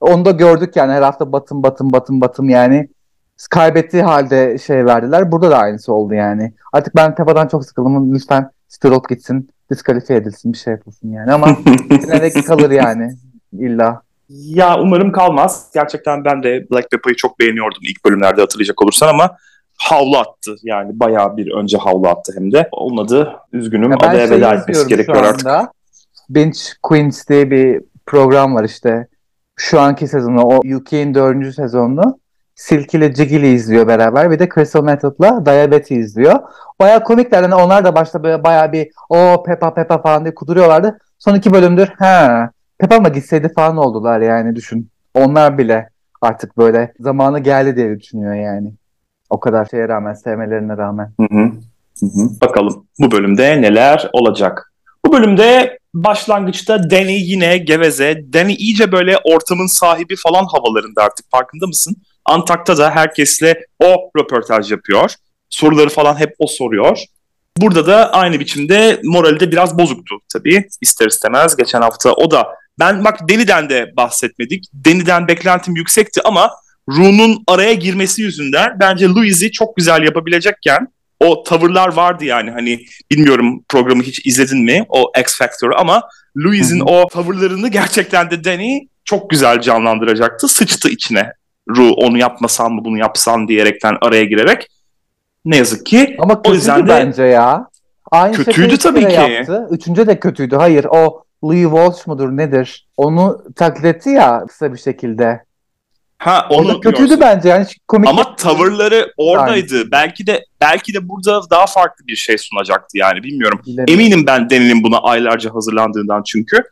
Onu 0.00 0.24
da 0.24 0.30
gördük 0.30 0.76
yani 0.76 0.92
her 0.92 1.02
hafta 1.02 1.32
batım 1.32 1.62
batım 1.62 1.92
batım 1.92 2.20
batım 2.20 2.48
yani 2.48 2.88
kaybettiği 3.50 4.02
halde 4.02 4.58
şey 4.58 4.86
verdiler. 4.86 5.32
Burada 5.32 5.50
da 5.50 5.58
aynısı 5.58 5.92
oldu 5.92 6.14
yani. 6.14 6.52
Artık 6.72 6.96
ben 6.96 7.14
Tepa'dan 7.14 7.48
çok 7.48 7.64
sıkıldım. 7.64 8.14
Lütfen 8.14 8.50
Stroll 8.68 9.02
gitsin. 9.08 9.50
Diskalifiye 9.70 10.18
edilsin. 10.18 10.52
Bir 10.52 10.58
şey 10.58 10.72
yapılsın 10.72 11.12
yani. 11.12 11.32
Ama 11.32 11.48
yine 11.90 12.30
kalır 12.30 12.70
yani. 12.70 13.16
İlla. 13.52 14.02
Ya 14.28 14.80
umarım 14.80 15.12
kalmaz. 15.12 15.70
Gerçekten 15.74 16.24
ben 16.24 16.42
de 16.42 16.66
Black 16.70 16.90
Peppa'yı 16.90 17.16
çok 17.16 17.40
beğeniyordum 17.40 17.82
ilk 17.82 18.04
bölümlerde 18.04 18.40
hatırlayacak 18.40 18.82
olursan 18.82 19.08
ama 19.08 19.36
havlu 19.76 20.16
attı. 20.16 20.56
Yani 20.62 21.00
bayağı 21.00 21.36
bir 21.36 21.52
önce 21.52 21.78
havlu 21.78 22.08
attı 22.08 22.32
hem 22.36 22.52
de. 22.52 22.68
Olmadı. 22.72 23.32
Üzgünüm. 23.52 23.92
Adaya 23.92 24.30
veda 24.30 24.54
etmesi 24.54 24.88
gerekiyor 24.88 25.24
artık. 25.24 25.72
Binge 26.30 26.58
Queens 26.82 27.28
diye 27.28 27.50
bir 27.50 27.82
program 28.06 28.54
var 28.54 28.64
işte. 28.64 29.06
Şu 29.60 29.80
anki 29.80 30.08
sezonu, 30.08 30.40
o 30.42 30.56
UK'in 30.76 31.14
dördüncü 31.14 31.52
sezonunu. 31.52 32.18
Silk 32.54 32.94
ile 32.94 33.14
Jiggy'li 33.14 33.52
izliyor 33.52 33.86
beraber. 33.86 34.30
Bir 34.30 34.38
de 34.38 34.48
Crystal 34.54 34.84
Method'la 34.84 35.46
Diabetes 35.46 35.90
izliyor. 35.90 36.38
Baya 36.80 37.02
komikler. 37.02 37.42
Yani 37.42 37.54
onlar 37.54 37.84
da 37.84 37.94
başta 37.94 38.22
böyle 38.22 38.44
baya 38.44 38.72
bir 38.72 38.90
o 39.08 39.42
Peppa 39.46 39.74
Peppa 39.74 40.02
falan 40.02 40.24
diye 40.24 40.34
kuduruyorlardı. 40.34 40.98
Son 41.18 41.34
iki 41.34 41.52
bölümdür 41.52 41.88
ha 41.98 42.50
Peppa 42.78 43.00
mı 43.00 43.08
gitseydi 43.08 43.52
falan 43.52 43.76
oldular 43.76 44.20
yani 44.20 44.56
düşün. 44.56 44.88
Onlar 45.14 45.58
bile 45.58 45.88
artık 46.20 46.58
böyle 46.58 46.92
zamanı 47.00 47.38
geldi 47.38 47.76
diye 47.76 47.98
düşünüyor 47.98 48.34
yani. 48.34 48.74
O 49.30 49.40
kadar 49.40 49.64
şeye 49.64 49.88
rağmen, 49.88 50.14
sevmelerine 50.14 50.76
rağmen. 50.76 51.12
Hı 51.20 51.26
hı. 51.34 51.50
Hı 52.00 52.06
hı. 52.06 52.40
Bakalım 52.42 52.86
bu 53.00 53.10
bölümde 53.10 53.62
neler 53.62 54.10
olacak. 54.12 54.72
Bu 55.06 55.12
bölümde 55.12 55.78
başlangıçta 55.94 56.90
Danny 56.90 57.30
yine 57.30 57.58
geveze. 57.58 58.24
Danny 58.32 58.54
iyice 58.54 58.92
böyle 58.92 59.18
ortamın 59.24 59.66
sahibi 59.66 60.16
falan 60.16 60.44
havalarında 60.44 61.02
artık 61.02 61.30
farkında 61.30 61.66
mısın? 61.66 61.96
Antak'ta 62.24 62.78
da 62.78 62.90
herkesle 62.90 63.64
o 63.78 64.10
röportaj 64.18 64.70
yapıyor. 64.70 65.14
Soruları 65.50 65.88
falan 65.88 66.20
hep 66.20 66.34
o 66.38 66.46
soruyor. 66.46 66.98
Burada 67.56 67.86
da 67.86 68.12
aynı 68.12 68.40
biçimde 68.40 69.00
morali 69.04 69.40
de 69.40 69.52
biraz 69.52 69.78
bozuktu 69.78 70.14
tabii 70.32 70.68
ister 70.80 71.06
istemez. 71.06 71.56
Geçen 71.56 71.80
hafta 71.80 72.12
o 72.12 72.30
da 72.30 72.48
ben 72.78 73.04
bak 73.04 73.28
Deni'den 73.28 73.70
de 73.70 73.92
bahsetmedik. 73.96 74.64
Deni'den 74.74 75.28
beklentim 75.28 75.76
yüksekti 75.76 76.20
ama 76.24 76.50
Rune'un 76.88 77.44
araya 77.46 77.74
girmesi 77.74 78.22
yüzünden 78.22 78.76
bence 78.80 79.08
Louis'i 79.08 79.52
çok 79.52 79.76
güzel 79.76 80.02
yapabilecekken 80.02 80.88
o 81.20 81.42
tavırlar 81.42 81.92
vardı 81.92 82.24
yani 82.24 82.50
hani 82.50 82.80
bilmiyorum 83.10 83.64
programı 83.68 84.02
hiç 84.02 84.26
izledin 84.26 84.64
mi 84.64 84.86
o 84.88 85.12
X 85.20 85.38
Factor'ı 85.38 85.76
ama 85.76 86.02
Louis'in 86.36 86.80
o 86.80 87.08
tavırlarını 87.08 87.68
gerçekten 87.68 88.30
de 88.30 88.44
Danny 88.44 88.80
çok 89.04 89.30
güzel 89.30 89.60
canlandıracaktı. 89.60 90.48
Sıçtı 90.48 90.88
içine 90.88 91.32
Ru 91.76 91.92
onu 91.92 92.18
yapmasam 92.18 92.72
mı 92.72 92.84
bunu 92.84 92.98
yapsam 92.98 93.48
diyerekten 93.48 93.96
araya 94.00 94.24
girerek 94.24 94.66
ne 95.44 95.56
yazık 95.56 95.86
ki 95.86 96.16
Ama 96.18 96.40
o 96.44 96.54
yüzden 96.54 96.86
de 96.86 96.88
bence 96.88 97.22
ya. 97.22 97.66
Aynı 98.10 98.36
kötüydü 98.36 98.78
tabii 98.78 99.08
ki. 99.08 99.14
Yaptı. 99.14 99.68
Üçüncü 99.70 100.06
de 100.06 100.20
kötüydü. 100.20 100.56
Hayır 100.56 100.86
o 100.90 101.24
Lee 101.44 101.62
Walsh 101.62 102.06
mudur 102.06 102.28
nedir? 102.28 102.88
Onu 102.96 103.44
taklit 103.56 103.84
etti 103.84 104.10
ya 104.10 104.44
kısa 104.48 104.72
bir 104.72 104.78
şekilde. 104.78 105.44
Ha 106.20 106.46
onu 106.50 106.68
Orada 106.68 106.80
kötüydü 106.80 106.98
diyorsun. 106.98 107.20
bence 107.20 107.48
yani 107.48 107.66
komik. 107.88 108.08
Ama 108.08 108.36
tavırları 108.36 109.12
oradaydı. 109.16 109.76
Yani. 109.76 109.90
Belki 109.90 110.26
de 110.26 110.44
belki 110.60 110.94
de 110.94 111.08
burada 111.08 111.40
daha 111.50 111.66
farklı 111.66 112.06
bir 112.06 112.16
şey 112.16 112.38
sunacaktı 112.38 112.98
yani 112.98 113.22
bilmiyorum. 113.22 113.60
Bilemiyorum. 113.66 113.94
Eminim 113.94 114.26
ben 114.26 114.50
Deni'nin 114.50 114.82
buna 114.82 114.98
aylarca 114.98 115.54
hazırlandığından 115.54 116.22
çünkü. 116.26 116.62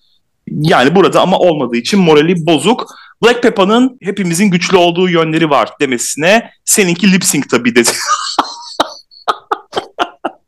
Yani 0.51 0.95
burada 0.95 1.21
ama 1.21 1.39
olmadığı 1.39 1.77
için 1.77 2.01
morali 2.01 2.47
bozuk. 2.47 2.87
Black 3.25 3.43
Peppa'nın 3.43 3.99
hepimizin 4.03 4.51
güçlü 4.51 4.77
olduğu 4.77 5.09
yönleri 5.09 5.51
var 5.51 5.71
demesine 5.81 6.51
seninki 6.65 7.13
lip 7.13 7.25
sync 7.25 7.45
tabii 7.51 7.75
dedi. 7.75 7.91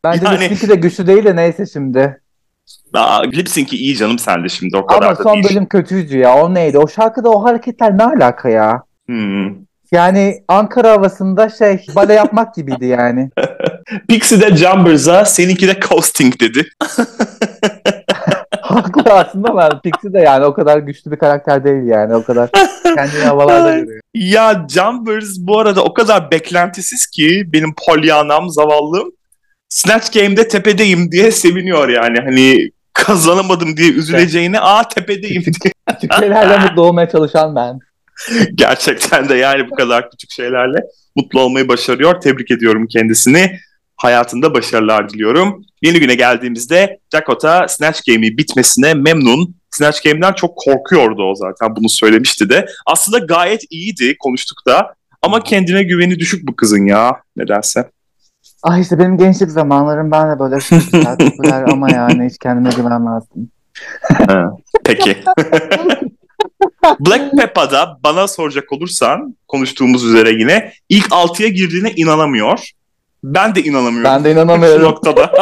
Bence 0.05 0.25
yani, 0.25 0.41
lip 0.41 0.49
sync'i 0.49 0.69
de 0.69 0.75
güçlü 0.75 1.07
değil 1.07 1.25
de 1.25 1.37
neyse 1.37 1.67
şimdi. 1.73 2.21
Aa, 2.95 3.23
lip 3.23 3.49
sync'i 3.49 3.77
iyi 3.77 3.97
canım 3.97 4.19
sende 4.19 4.49
şimdi 4.49 4.77
o 4.77 4.87
kadar 4.87 5.07
Ama 5.07 5.19
da 5.19 5.23
son 5.23 5.35
değil. 5.35 5.49
bölüm 5.51 5.67
kötüydü 5.67 6.19
ya 6.19 6.37
o 6.37 6.55
neydi? 6.55 6.79
O 6.79 6.89
şarkıda 6.89 7.31
o 7.31 7.45
hareketler 7.45 7.99
ne 7.99 8.05
alaka 8.05 8.49
ya? 8.49 8.90
Hmm. 9.11 9.55
Yani 9.93 10.43
Ankara 10.49 10.91
havasında 10.91 11.49
şey 11.49 11.87
bale 11.97 12.15
yapmak 12.15 12.55
gibiydi 12.55 12.87
yani. 12.87 13.31
Pixie 14.09 14.41
de 14.41 14.57
Jumbers'a 14.57 15.25
seninki 15.25 15.69
de 15.69 15.81
coasting 15.89 16.41
dedi. 16.41 16.69
Haklı 18.61 19.13
aslında 19.13 19.57
ben 19.57 19.81
Pixie 19.81 20.13
de 20.13 20.19
yani 20.19 20.45
o 20.45 20.55
kadar 20.55 20.79
güçlü 20.79 21.11
bir 21.11 21.17
karakter 21.17 21.65
değil 21.65 21.87
yani 21.87 22.15
o 22.15 22.25
kadar 22.25 22.51
kendini 22.85 23.25
havalarda 23.25 23.79
görüyor. 23.79 24.01
Ya 24.15 24.67
Jumbers 24.71 25.37
bu 25.39 25.59
arada 25.59 25.85
o 25.85 25.95
kadar 25.95 26.31
beklentisiz 26.31 27.07
ki 27.07 27.45
benim 27.53 27.75
polyanam 27.87 28.51
zavallım 28.51 29.13
Snatch 29.69 30.13
Game'de 30.13 30.49
tepedeyim 30.49 31.13
diye 31.13 31.33
seviniyor 31.33 31.89
yani 31.89 32.19
hani 32.25 32.71
kazanamadım 32.93 33.77
diye 33.77 33.93
üzüleceğine 33.93 34.61
aa 34.61 34.89
tepedeyim 34.89 35.45
diye. 35.45 35.73
Küçük 35.95 36.15
şeylerle 36.15 36.59
mutlu 36.59 36.83
olmaya 36.83 37.09
çalışan 37.09 37.57
ben. 37.57 37.90
Gerçekten 38.55 39.29
de 39.29 39.35
yani 39.35 39.71
bu 39.71 39.75
kadar 39.75 40.11
küçük 40.11 40.31
şeylerle 40.31 40.79
mutlu 41.17 41.41
olmayı 41.41 41.69
başarıyor. 41.69 42.21
Tebrik 42.21 42.51
ediyorum 42.51 42.87
kendisini. 42.87 43.59
Hayatında 43.97 44.55
başarılar 44.55 45.09
diliyorum. 45.09 45.65
Yeni 45.83 46.01
güne 46.01 46.15
geldiğimizde 46.15 46.99
Dakota 47.13 47.69
Snatch 47.69 48.01
Game'i 48.07 48.39
bitmesine 48.39 48.95
memnun. 48.95 49.55
Snatch 49.71 50.05
Game'den 50.05 50.33
çok 50.33 50.57
korkuyordu 50.57 51.23
o 51.23 51.35
zaten 51.35 51.77
bunu 51.77 51.89
söylemişti 51.89 52.51
de. 52.51 52.67
Aslında 52.87 53.19
gayet 53.19 53.63
iyiydi 53.71 54.17
konuştuk 54.19 54.59
da. 54.67 54.95
Ama 55.23 55.43
kendine 55.43 55.83
güveni 55.83 56.19
düşük 56.19 56.49
bu 56.49 56.57
kızın 56.57 56.87
ya 56.87 57.17
nedense. 57.37 57.91
Ah 58.63 58.79
işte 58.79 58.99
benim 58.99 59.19
gençlik 59.19 59.51
zamanlarım 59.51 60.11
ben 60.11 60.31
de 60.31 60.39
böyle 60.39 60.55
güzel, 61.43 61.65
ama 61.73 61.91
yani 61.91 62.27
hiç 62.27 62.39
kendime 62.39 62.71
güvenmezdim. 62.77 63.51
Peki. 64.85 65.17
Black 67.01 67.33
Peppa'da 67.37 67.99
bana 68.05 68.29
soracak 68.29 68.73
olursan 68.73 69.37
konuştuğumuz 69.49 70.05
üzere 70.05 70.31
yine 70.31 70.73
ilk 70.89 71.07
6'ya 71.07 71.49
girdiğine 71.49 71.91
inanamıyor. 71.91 72.71
Ben 73.25 73.55
de 73.55 73.63
inanamıyorum. 73.63 74.05
Ben 74.05 74.25
de 74.25 74.33
inanamıyorum. 74.33 74.81
Şu 74.81 74.87
noktada. 74.87 75.33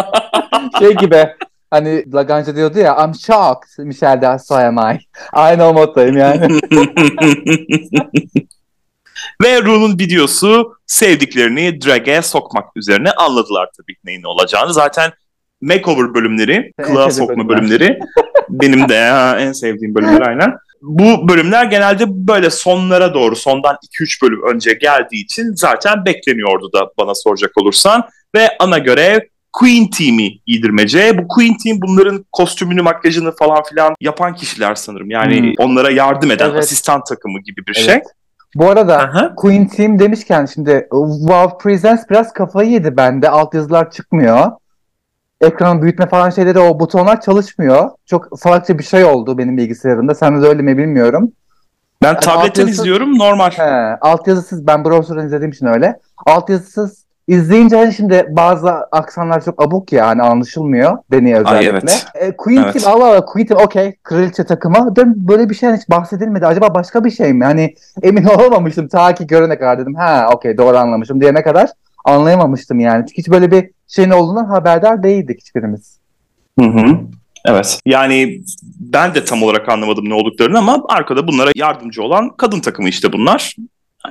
şey 0.78 0.94
gibi 0.94 1.28
hani 1.70 2.12
Lagrange 2.12 2.56
diyordu 2.56 2.78
ya 2.78 3.04
I'm 3.04 3.14
shocked 3.14 3.84
Michel 3.84 4.22
de 4.22 4.38
so 4.38 4.54
am 4.54 4.78
I. 4.78 5.00
Aynı 5.32 5.64
o 5.64 5.72
moddayım 5.72 6.16
yani. 6.16 6.60
Ve 9.42 9.62
Rune'un 9.62 9.98
videosu 9.98 10.74
sevdiklerini 10.86 11.80
drag'e 11.80 12.22
sokmak 12.22 12.76
üzerine 12.76 13.10
anladılar 13.10 13.68
tabii 13.76 13.96
neyin 14.04 14.22
olacağını. 14.22 14.74
Zaten 14.74 15.12
makeover 15.60 16.14
bölümleri, 16.14 16.72
kılığa 16.82 17.10
sokma 17.10 17.48
bölümler. 17.48 17.58
bölümleri 17.70 17.98
benim 18.48 18.88
de 18.88 18.94
ya, 18.94 19.40
en 19.40 19.52
sevdiğim 19.52 19.94
bölümler 19.94 20.20
aynen. 20.20 20.54
Bu 20.82 21.28
bölümler 21.28 21.64
genelde 21.64 22.04
böyle 22.08 22.50
sonlara 22.50 23.14
doğru, 23.14 23.36
sondan 23.36 23.76
2-3 24.00 24.22
bölüm 24.22 24.54
önce 24.54 24.72
geldiği 24.72 25.24
için 25.24 25.54
zaten 25.54 26.04
bekleniyordu 26.04 26.72
da 26.72 26.90
bana 26.98 27.14
soracak 27.14 27.50
olursan. 27.58 28.08
Ve 28.34 28.48
ana 28.58 28.78
görev 28.78 29.18
Queen 29.52 29.90
Team'i 29.90 30.38
giydirmece. 30.46 31.18
Bu 31.18 31.28
Queen 31.28 31.56
Team 31.64 31.78
bunların 31.80 32.24
kostümünü, 32.32 32.82
makyajını 32.82 33.36
falan 33.36 33.62
filan 33.62 33.94
yapan 34.00 34.34
kişiler 34.34 34.74
sanırım. 34.74 35.10
Yani 35.10 35.40
hmm. 35.40 35.52
onlara 35.58 35.90
yardım 35.90 36.30
eden 36.30 36.50
evet. 36.50 36.62
asistan 36.62 37.04
takımı 37.04 37.40
gibi 37.40 37.66
bir 37.66 37.76
evet. 37.76 37.86
şey. 37.86 38.00
Bu 38.54 38.70
arada 38.70 38.98
Aha. 38.98 39.34
Queen 39.34 39.68
Team 39.68 39.98
demişken 39.98 40.46
şimdi 40.46 40.88
WoW 40.90 41.58
Presents 41.58 42.02
biraz 42.10 42.32
kafayı 42.32 42.70
yedi 42.70 42.96
bende. 42.96 43.30
Alt 43.30 43.54
yazılar 43.54 43.90
çıkmıyor. 43.90 44.50
Ekran 45.40 45.82
büyütme 45.82 46.08
falan 46.08 46.30
şeyleri 46.30 46.58
o 46.58 46.80
butonlar 46.80 47.20
çalışmıyor. 47.20 47.90
Çok 48.06 48.38
salakça 48.38 48.78
bir 48.78 48.84
şey 48.84 49.04
oldu 49.04 49.38
benim 49.38 49.56
bilgisayarımda. 49.56 50.14
Sen 50.14 50.42
de 50.42 50.46
öyle 50.46 50.62
mi 50.62 50.78
bilmiyorum. 50.78 51.32
Ben 52.02 52.08
yani 52.08 52.20
tabletten 52.20 52.62
yazısız, 52.62 52.78
izliyorum 52.78 53.18
normal. 53.18 53.50
He, 53.50 53.96
alt 54.00 54.28
yazısız 54.28 54.66
ben 54.66 54.84
browser'dan 54.84 55.26
izlediğim 55.26 55.50
için 55.50 55.66
öyle. 55.66 56.00
Alt 56.26 56.50
yazısız 56.50 57.04
İzleyince 57.28 57.76
hani 57.76 57.92
şimdi 57.92 58.26
bazı 58.30 58.70
aksanlar 58.70 59.44
çok 59.44 59.62
abuk 59.62 59.92
ya 59.92 60.06
hani 60.06 60.22
anlaşılmıyor 60.22 60.98
deniye 61.12 61.36
özellikle. 61.36 61.58
Ay, 61.58 61.66
evet. 61.66 62.06
E, 62.14 62.36
Queen 62.36 62.62
evet. 62.62 62.74
Team 62.74 62.94
Allah 62.94 63.08
Allah 63.08 63.24
Queen 63.24 63.46
Team 63.46 63.60
okey 63.60 63.96
kraliçe 64.02 64.44
takımı. 64.44 64.96
Dön 64.96 65.14
böyle 65.16 65.50
bir 65.50 65.54
şey 65.54 65.72
hiç 65.72 65.90
bahsedilmedi. 65.90 66.46
Acaba 66.46 66.74
başka 66.74 67.04
bir 67.04 67.10
şey 67.10 67.32
mi? 67.32 67.44
Hani 67.44 67.74
emin 68.02 68.24
olamamıştım 68.38 68.88
ta 68.88 69.14
ki 69.14 69.26
görene 69.26 69.58
kadar 69.58 69.78
dedim. 69.78 69.94
Ha 69.94 70.30
okey 70.34 70.58
doğru 70.58 70.76
anlamışım 70.76 71.20
diyene 71.20 71.42
kadar 71.42 71.70
anlayamamıştım 72.08 72.80
yani. 72.80 73.06
Çünkü 73.06 73.22
hiç 73.22 73.28
böyle 73.28 73.50
bir 73.50 73.70
şeyin 73.88 74.10
olduğundan 74.10 74.44
haberdar 74.44 75.02
değildik 75.02 75.40
hiçbirimiz. 75.40 75.98
Hı 76.60 76.66
hı. 76.66 77.00
Evet. 77.44 77.80
Yani 77.86 78.40
ben 78.80 79.14
de 79.14 79.24
tam 79.24 79.42
olarak 79.42 79.68
anlamadım 79.68 80.08
ne 80.08 80.14
olduklarını 80.14 80.58
ama 80.58 80.84
arkada 80.88 81.28
bunlara 81.28 81.50
yardımcı 81.54 82.02
olan 82.02 82.36
kadın 82.36 82.60
takımı 82.60 82.88
işte 82.88 83.12
bunlar 83.12 83.56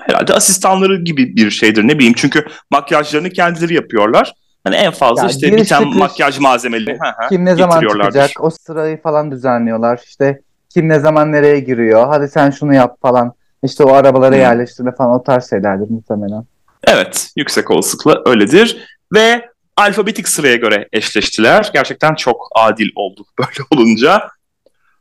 herhalde 0.08 0.34
asistanları 0.34 1.04
gibi 1.04 1.36
bir 1.36 1.51
şeydir 1.51 1.88
ne 1.88 1.98
bileyim 1.98 2.13
çünkü 2.18 2.46
makyajlarını 2.72 3.30
kendileri 3.30 3.74
yapıyorlar. 3.74 4.34
Hani 4.63 4.75
en 4.75 4.92
fazla 4.92 5.22
yani 5.22 5.32
işte 5.32 5.48
biten 5.58 5.80
çıkış, 5.80 5.98
makyaj 5.98 6.39
malzemeleri 6.39 6.98
kim 7.30 7.46
ne 7.46 7.56
zaman 7.56 7.82
çıkacak 7.82 8.32
o 8.39 8.50
sırayı 8.50 9.01
falan 9.01 9.32
düzenliyorlar. 9.32 10.01
İşte 10.06 10.42
kim 10.70 10.89
ne 10.89 11.00
zaman 11.00 11.32
nereye 11.32 11.60
giriyor 11.60 12.08
hadi 12.08 12.27
sen 12.27 12.50
şunu 12.50 12.74
yap 12.74 12.98
falan. 13.01 13.34
İşte 13.63 13.84
o 13.84 13.94
arabalara 13.94 14.36
hmm. 14.36 14.42
yerleştirme 14.42 14.96
falan 14.96 15.20
o 15.20 15.24
tarz 15.24 15.50
şeylerdir 15.50 15.89
muhtemelen. 15.89 16.44
Evet 16.88 17.32
yüksek 17.36 17.72
olasılıkla 17.72 18.22
öyledir 18.25 18.77
ve 19.13 19.50
alfabetik 19.77 20.27
sıraya 20.27 20.56
göre 20.56 20.88
eşleştiler. 20.94 21.70
Gerçekten 21.74 22.15
çok 22.15 22.50
adil 22.56 22.89
oldu 22.96 23.25
böyle 23.39 23.67
olunca. 23.72 24.29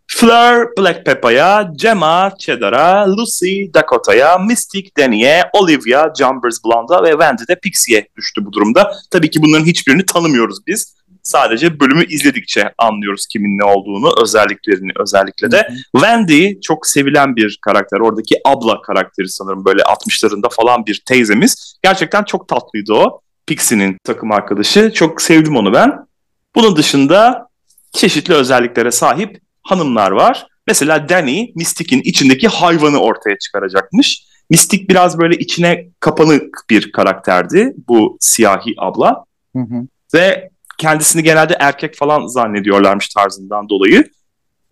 Fleur 0.08 0.68
Black 0.78 1.06
Peppa'ya, 1.06 1.70
Gemma 1.76 2.32
Cheddar'a, 2.38 3.16
Lucy 3.16 3.64
Dakota'ya, 3.74 4.38
Mystic 4.38 4.90
Danny'e, 4.98 5.42
Olivia 5.52 6.12
Jumbers 6.18 6.64
Blonde'a 6.64 7.02
ve 7.02 7.10
Wendy 7.10 7.42
de 7.48 7.60
Pixie'ye 7.60 8.08
düştü 8.16 8.44
bu 8.44 8.52
durumda. 8.52 8.92
Tabii 9.10 9.30
ki 9.30 9.42
bunların 9.42 9.64
hiçbirini 9.64 10.06
tanımıyoruz 10.06 10.66
biz. 10.66 10.96
Sadece 11.26 11.80
bölümü 11.80 12.04
izledikçe 12.04 12.72
anlıyoruz 12.78 13.26
kimin 13.26 13.58
ne 13.58 13.64
olduğunu, 13.64 14.14
özelliklerini 14.22 14.90
özellikle 15.00 15.50
de. 15.50 15.68
Wendy 15.96 16.60
çok 16.60 16.86
sevilen 16.86 17.36
bir 17.36 17.58
karakter. 17.64 18.00
Oradaki 18.00 18.40
abla 18.44 18.82
karakteri 18.82 19.28
sanırım 19.28 19.64
böyle 19.64 19.82
60'larında 19.82 20.54
falan 20.54 20.86
bir 20.86 21.02
teyzemiz. 21.06 21.78
Gerçekten 21.82 22.24
çok 22.24 22.48
tatlıydı 22.48 22.92
o. 22.92 23.20
Pixie'nin 23.46 23.96
takım 24.04 24.32
arkadaşı. 24.32 24.92
Çok 24.92 25.22
sevdim 25.22 25.56
onu 25.56 25.72
ben. 25.72 26.06
Bunun 26.54 26.76
dışında 26.76 27.48
çeşitli 27.92 28.34
özelliklere 28.34 28.90
sahip 28.90 29.40
hanımlar 29.62 30.10
var. 30.10 30.46
Mesela 30.66 31.08
Danny 31.08 31.52
Mystic'in 31.54 32.00
içindeki 32.00 32.48
hayvanı 32.48 32.98
ortaya 32.98 33.38
çıkaracakmış. 33.38 34.22
Mystic 34.50 34.88
biraz 34.88 35.18
böyle 35.18 35.36
içine 35.36 35.88
kapanık 36.00 36.64
bir 36.70 36.92
karakterdi 36.92 37.74
bu 37.88 38.16
siyahi 38.20 38.74
abla. 38.78 39.24
Hı 39.56 39.62
hı. 39.62 39.86
Ve 40.14 40.50
kendisini 40.78 41.22
genelde 41.22 41.56
erkek 41.60 41.96
falan 41.96 42.26
zannediyorlarmış 42.26 43.08
tarzından 43.08 43.68
dolayı. 43.68 44.10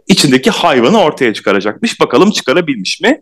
İçindeki 0.06 0.50
hayvanı 0.50 1.00
ortaya 1.00 1.34
çıkaracakmış. 1.34 2.00
Bakalım 2.00 2.30
çıkarabilmiş 2.30 3.00
mi? 3.00 3.20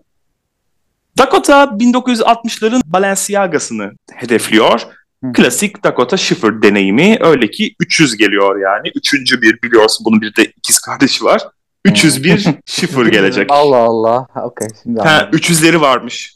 Dakota 1.19 1.63
1960'ların 1.65 2.81
Balenciaga'sını 2.85 3.93
hedefliyor. 4.13 4.81
Hı. 5.25 5.33
Klasik 5.33 5.85
Dakota 5.85 6.17
Schiffer 6.17 6.63
deneyimi. 6.63 7.19
Öyle 7.21 7.51
ki 7.51 7.75
300 7.81 8.17
geliyor 8.17 8.61
yani. 8.61 8.93
Üçüncü 8.95 9.43
bir 9.43 9.63
biliyorsun 9.63 10.05
bunun 10.05 10.21
bir 10.21 10.37
de 10.37 10.45
ikiz 10.45 10.79
kardeşi 10.79 11.25
var. 11.25 11.43
301 11.85 12.47
şifır 12.67 13.07
gelecek. 13.13 13.47
Allah 13.53 13.77
Allah. 13.77 14.27
Okey 14.45 14.69
şimdi 14.83 15.01
Ha, 15.01 15.29
300'leri 15.33 15.81
varmış. 15.81 16.35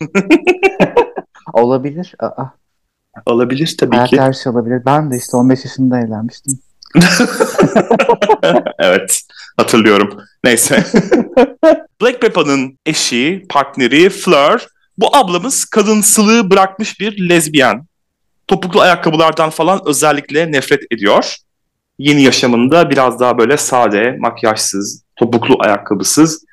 olabilir. 1.52 2.14
Aa. 2.18 2.44
Olabilir 3.26 3.76
tabii 3.80 3.96
Hayat 3.96 4.10
ki. 4.10 4.20
her 4.20 4.32
şey 4.32 4.52
olabilir. 4.52 4.82
Ben 4.86 5.10
de 5.10 5.16
işte 5.16 5.36
15 5.36 5.64
yaşında 5.64 6.00
evlenmiştim. 6.00 6.58
evet. 8.78 9.20
Hatırlıyorum. 9.56 10.20
Neyse. 10.44 10.84
Black 12.02 12.20
Peppa'nın 12.20 12.78
eşi, 12.86 13.46
partneri 13.48 14.10
Fleur. 14.10 14.66
Bu 14.98 15.16
ablamız 15.16 15.64
kadınsılığı 15.64 16.50
bırakmış 16.50 17.00
bir 17.00 17.28
lezbiyen. 17.28 17.86
Topuklu 18.48 18.80
ayakkabılardan 18.80 19.50
falan 19.50 19.80
özellikle 19.86 20.52
nefret 20.52 20.80
ediyor. 20.90 21.36
Yeni 21.98 22.22
yaşamında 22.22 22.90
biraz 22.90 23.20
daha 23.20 23.38
böyle 23.38 23.56
sade, 23.56 24.16
makyajsız, 24.20 25.02
topuklu 25.16 25.56
ayakkabısız, 25.60 26.44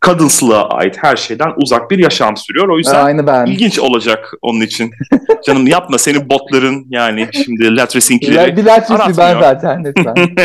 kadınsılığa 0.00 0.68
ait 0.68 0.96
her 1.00 1.16
şeyden 1.16 1.52
uzak 1.56 1.90
bir 1.90 1.98
yaşam 1.98 2.36
sürüyor. 2.36 2.68
O 2.68 2.78
yüzden 2.78 3.04
Aynı 3.04 3.26
ben. 3.26 3.46
ilginç 3.46 3.78
olacak 3.78 4.32
onun 4.42 4.60
için. 4.60 4.90
Canım 5.46 5.66
yapma 5.66 5.98
senin 5.98 6.30
botların 6.30 6.86
yani 6.90 7.28
şimdi 7.32 7.76
latresinkleri 7.76 8.56
Bir 8.56 8.64
latresi 8.64 9.18
ben 9.18 9.40
zaten 9.40 9.84
lütfen. 9.84 10.14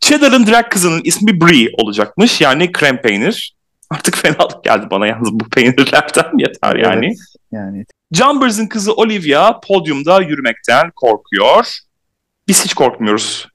Cheddar'ın 0.00 0.46
drag 0.46 0.68
kızının 0.70 1.00
ismi 1.04 1.40
Brie 1.40 1.68
olacakmış. 1.82 2.40
Yani 2.40 2.72
krem 2.72 3.00
peynir. 3.02 3.54
Artık 3.90 4.16
fenalık 4.16 4.64
geldi 4.64 4.86
bana 4.90 5.06
yalnız 5.06 5.32
bu 5.32 5.48
peynirlerden 5.48 6.38
yeter 6.38 6.76
yani. 6.76 7.06
Evet, 7.06 7.18
yani. 7.52 7.84
Jumbers'ın 8.12 8.66
kızı 8.66 8.94
Olivia 8.94 9.60
podyumda 9.60 10.20
yürümekten 10.20 10.90
korkuyor. 10.90 11.78
Biz 12.48 12.64
hiç 12.64 12.74
korkmuyoruz 12.74 13.48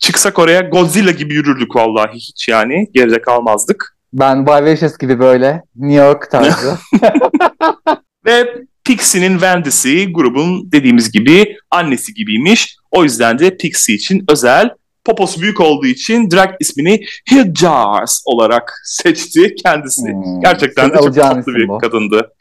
çıksak 0.00 0.38
oraya 0.38 0.60
Godzilla 0.60 1.10
gibi 1.10 1.34
yürürdük 1.34 1.76
vallahi 1.76 2.14
hiç 2.14 2.48
yani. 2.48 2.88
Geride 2.94 3.22
kalmazdık. 3.22 3.96
Ben 4.12 4.46
Vivacious 4.46 4.98
gibi 4.98 5.20
böyle 5.20 5.62
New 5.76 6.04
York 6.04 6.30
tarzı. 6.30 6.78
Ve 8.26 8.54
Pixie'nin 8.84 9.32
Wendy'si 9.32 10.12
grubun 10.12 10.72
dediğimiz 10.72 11.12
gibi 11.12 11.56
annesi 11.70 12.14
gibiymiş. 12.14 12.76
O 12.90 13.04
yüzden 13.04 13.38
de 13.38 13.56
Pixie 13.56 13.94
için 13.94 14.24
özel 14.28 14.70
poposu 15.04 15.40
büyük 15.40 15.60
olduğu 15.60 15.86
için 15.86 16.30
drag 16.30 16.50
ismini 16.60 17.00
Hijaz 17.30 18.22
olarak 18.24 18.72
seçti 18.84 19.54
kendisi. 19.54 20.12
Hmm, 20.12 20.40
Gerçekten 20.40 20.90
de 20.90 20.96
çok 20.96 21.14
tatlı 21.14 21.54
bir 21.54 21.68
bu. 21.68 21.78
kadındı. 21.78 22.32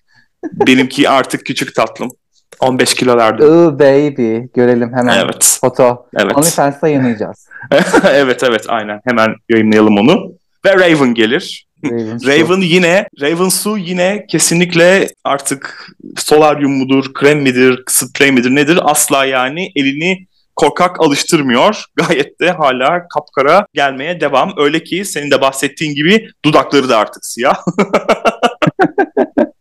Benimki 0.54 1.10
artık 1.10 1.46
küçük 1.46 1.76
tatlım. 1.76 2.12
15 2.60 2.94
kilolarda. 2.94 3.46
Ooh 3.46 3.80
baby. 3.80 4.40
Görelim 4.56 4.94
hemen. 4.94 5.18
Evet. 5.26 5.58
Foto. 5.62 6.06
Evet. 6.20 6.38
OnlyFans'ta 6.38 6.88
yayınlayacağız. 6.88 7.48
evet 8.14 8.44
evet 8.44 8.66
aynen. 8.68 9.02
Hemen 9.06 9.36
yayınlayalım 9.50 9.98
onu. 9.98 10.32
Ve 10.66 10.74
Raven 10.74 11.14
gelir. 11.14 11.68
Raven, 11.86 12.20
Raven 12.28 12.62
yine 12.62 13.08
Raven 13.22 13.50
Su 13.50 13.78
yine 13.78 14.26
kesinlikle 14.30 15.08
artık 15.24 15.88
solaryum 16.18 16.78
mudur, 16.78 17.14
krem 17.14 17.40
midir, 17.40 17.84
sprey 17.88 18.32
midir 18.32 18.56
nedir 18.56 18.80
asla 18.84 19.26
yani 19.26 19.72
elini 19.76 20.28
korkak 20.56 21.00
alıştırmıyor. 21.02 21.86
Gayet 21.96 22.40
de 22.42 22.52
hala 22.52 23.08
kapkara 23.08 23.66
gelmeye 23.74 24.22
devam. 24.22 24.54
Öyle 24.58 24.84
ki 24.84 25.06
senin 25.06 25.32
de 25.32 25.42
bahsettiğin 25.42 25.96
gibi 25.96 26.30
dudakları 26.46 26.90
da 26.90 26.98
artık 26.98 27.26
siyah. 27.26 27.56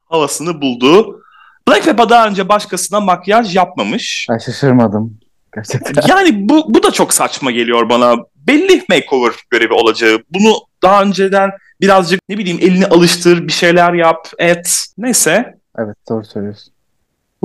havasını 0.04 0.60
buldu. 0.62 1.22
Black 1.68 1.84
Peppa 1.84 2.08
daha 2.08 2.28
önce 2.28 2.48
başkasına 2.48 3.00
makyaj 3.00 3.56
yapmamış. 3.56 4.26
Ben 4.30 4.38
şaşırmadım. 4.38 5.18
Gerçekten. 5.54 6.02
Yani 6.08 6.48
bu, 6.48 6.74
bu 6.74 6.82
da 6.82 6.90
çok 6.90 7.14
saçma 7.14 7.50
geliyor 7.50 7.88
bana. 7.88 8.16
Belli 8.36 8.82
makeover 8.88 9.32
görevi 9.50 9.72
olacağı. 9.72 10.18
Bunu 10.30 10.54
daha 10.82 11.02
önceden 11.02 11.50
birazcık 11.80 12.20
ne 12.28 12.38
bileyim 12.38 12.58
elini 12.62 12.86
alıştır, 12.86 13.46
bir 13.46 13.52
şeyler 13.52 13.92
yap, 13.92 14.28
et. 14.38 14.86
Neyse. 14.98 15.54
Evet 15.78 15.96
doğru 16.10 16.24
söylüyorsun. 16.24 16.72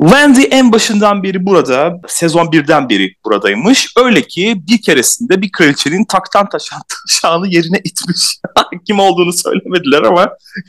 Wendy 0.04 0.42
en 0.50 0.72
başından 0.72 1.22
beri 1.22 1.46
burada, 1.46 2.00
sezon 2.06 2.52
birden 2.52 2.88
beri 2.88 3.14
buradaymış. 3.24 3.92
Öyle 4.04 4.22
ki 4.22 4.62
bir 4.68 4.82
keresinde 4.82 5.42
bir 5.42 5.52
kraliçenin 5.52 6.04
taktan 6.04 6.48
taşan 6.48 6.80
taşağını 7.08 7.48
yerine 7.48 7.78
itmiş. 7.84 8.40
Kim 8.86 9.00
olduğunu 9.00 9.32
söylemediler 9.32 10.02
ama 10.02 10.28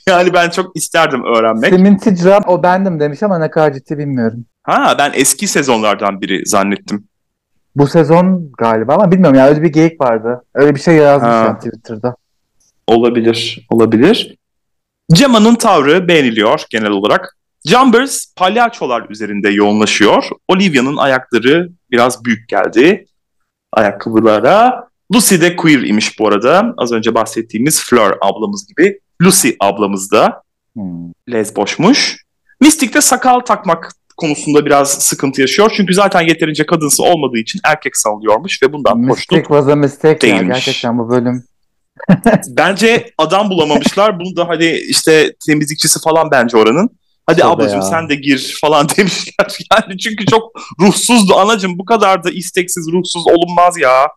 yani 0.09 0.33
ben 0.33 0.49
çok 0.49 0.77
isterdim 0.77 1.23
öğrenmek. 1.23 1.73
Simin 1.73 1.97
Ticran 1.97 2.43
o 2.47 2.63
bendim 2.63 2.99
demiş 2.99 3.23
ama 3.23 3.39
ne 3.39 3.49
kadar 3.51 3.73
ciddi 3.73 3.97
bilmiyorum. 3.97 4.45
Ha 4.63 4.95
ben 4.97 5.11
eski 5.15 5.47
sezonlardan 5.47 6.21
biri 6.21 6.45
zannettim. 6.45 7.07
Bu 7.75 7.87
sezon 7.87 8.51
galiba 8.57 8.93
ama 8.93 9.11
bilmiyorum 9.11 9.39
ya 9.39 9.47
öyle 9.47 9.61
bir 9.61 9.73
geyik 9.73 10.01
vardı. 10.01 10.43
Öyle 10.53 10.75
bir 10.75 10.79
şey 10.79 10.95
yazmış 10.95 11.29
Ha. 11.29 11.57
Twitter'da. 11.57 12.15
Olabilir, 12.87 13.67
olabilir. 13.69 14.37
Cemma'nın 15.13 15.55
tavrı 15.55 16.07
beğeniliyor 16.07 16.63
genel 16.69 16.89
olarak. 16.89 17.37
Jumbers 17.65 18.33
palyaçolar 18.35 19.05
üzerinde 19.09 19.49
yoğunlaşıyor. 19.49 20.23
Olivia'nın 20.47 20.97
ayakları 20.97 21.69
biraz 21.91 22.25
büyük 22.25 22.49
geldi 22.49 23.05
ayakkabılara. 23.73 24.87
Lucy 25.13 25.35
de 25.41 25.55
queer 25.55 25.79
imiş 25.81 26.19
bu 26.19 26.27
arada. 26.27 26.73
Az 26.77 26.91
önce 26.91 27.15
bahsettiğimiz 27.15 27.83
Fleur 27.83 28.17
ablamız 28.21 28.67
gibi. 28.67 28.99
Lucy 29.21 29.49
ablamız 29.59 30.11
da 30.11 30.41
Hmm. 30.73 31.11
lezboşmuş. 31.31 32.17
Mystic 32.61 32.93
de 32.93 33.01
sakal 33.01 33.39
takmak 33.39 33.91
konusunda 34.17 34.65
biraz 34.65 34.91
sıkıntı 34.93 35.41
yaşıyor. 35.41 35.71
Çünkü 35.75 35.93
zaten 35.93 36.21
yeterince 36.21 36.65
kadınsı 36.65 37.03
olmadığı 37.03 37.37
için 37.37 37.59
erkek 37.63 37.97
sallıyormuş 37.97 38.63
ve 38.63 38.73
bundan 38.73 38.97
Mistake 38.99 39.35
hoşnut 39.35 39.47
was 39.47 39.67
a 39.67 39.75
mistake 39.75 40.27
ya. 40.27 40.35
değilmiş. 40.35 40.65
Gerçekten 40.65 40.97
bu 40.97 41.09
bölüm. 41.09 41.43
Bence 42.49 43.09
adam 43.17 43.49
bulamamışlar. 43.49 44.19
Bunu 44.19 44.35
da 44.35 44.47
hani 44.47 44.71
işte 44.71 45.33
temizlikçisi 45.47 45.99
falan 46.01 46.31
bence 46.31 46.57
oranın. 46.57 46.89
Hadi 47.27 47.41
Tabii 47.41 47.51
ablacığım 47.53 47.75
ya. 47.79 47.85
sen 47.85 48.09
de 48.09 48.15
gir 48.15 48.57
falan 48.61 48.87
demişler. 48.97 49.57
Yani 49.71 49.97
çünkü 49.97 50.25
çok 50.25 50.51
ruhsuzdu 50.81 51.35
anacığım. 51.35 51.79
Bu 51.79 51.85
kadar 51.85 52.23
da 52.23 52.29
isteksiz, 52.31 52.87
ruhsuz 52.91 53.27
olunmaz 53.27 53.77
ya. 53.77 54.07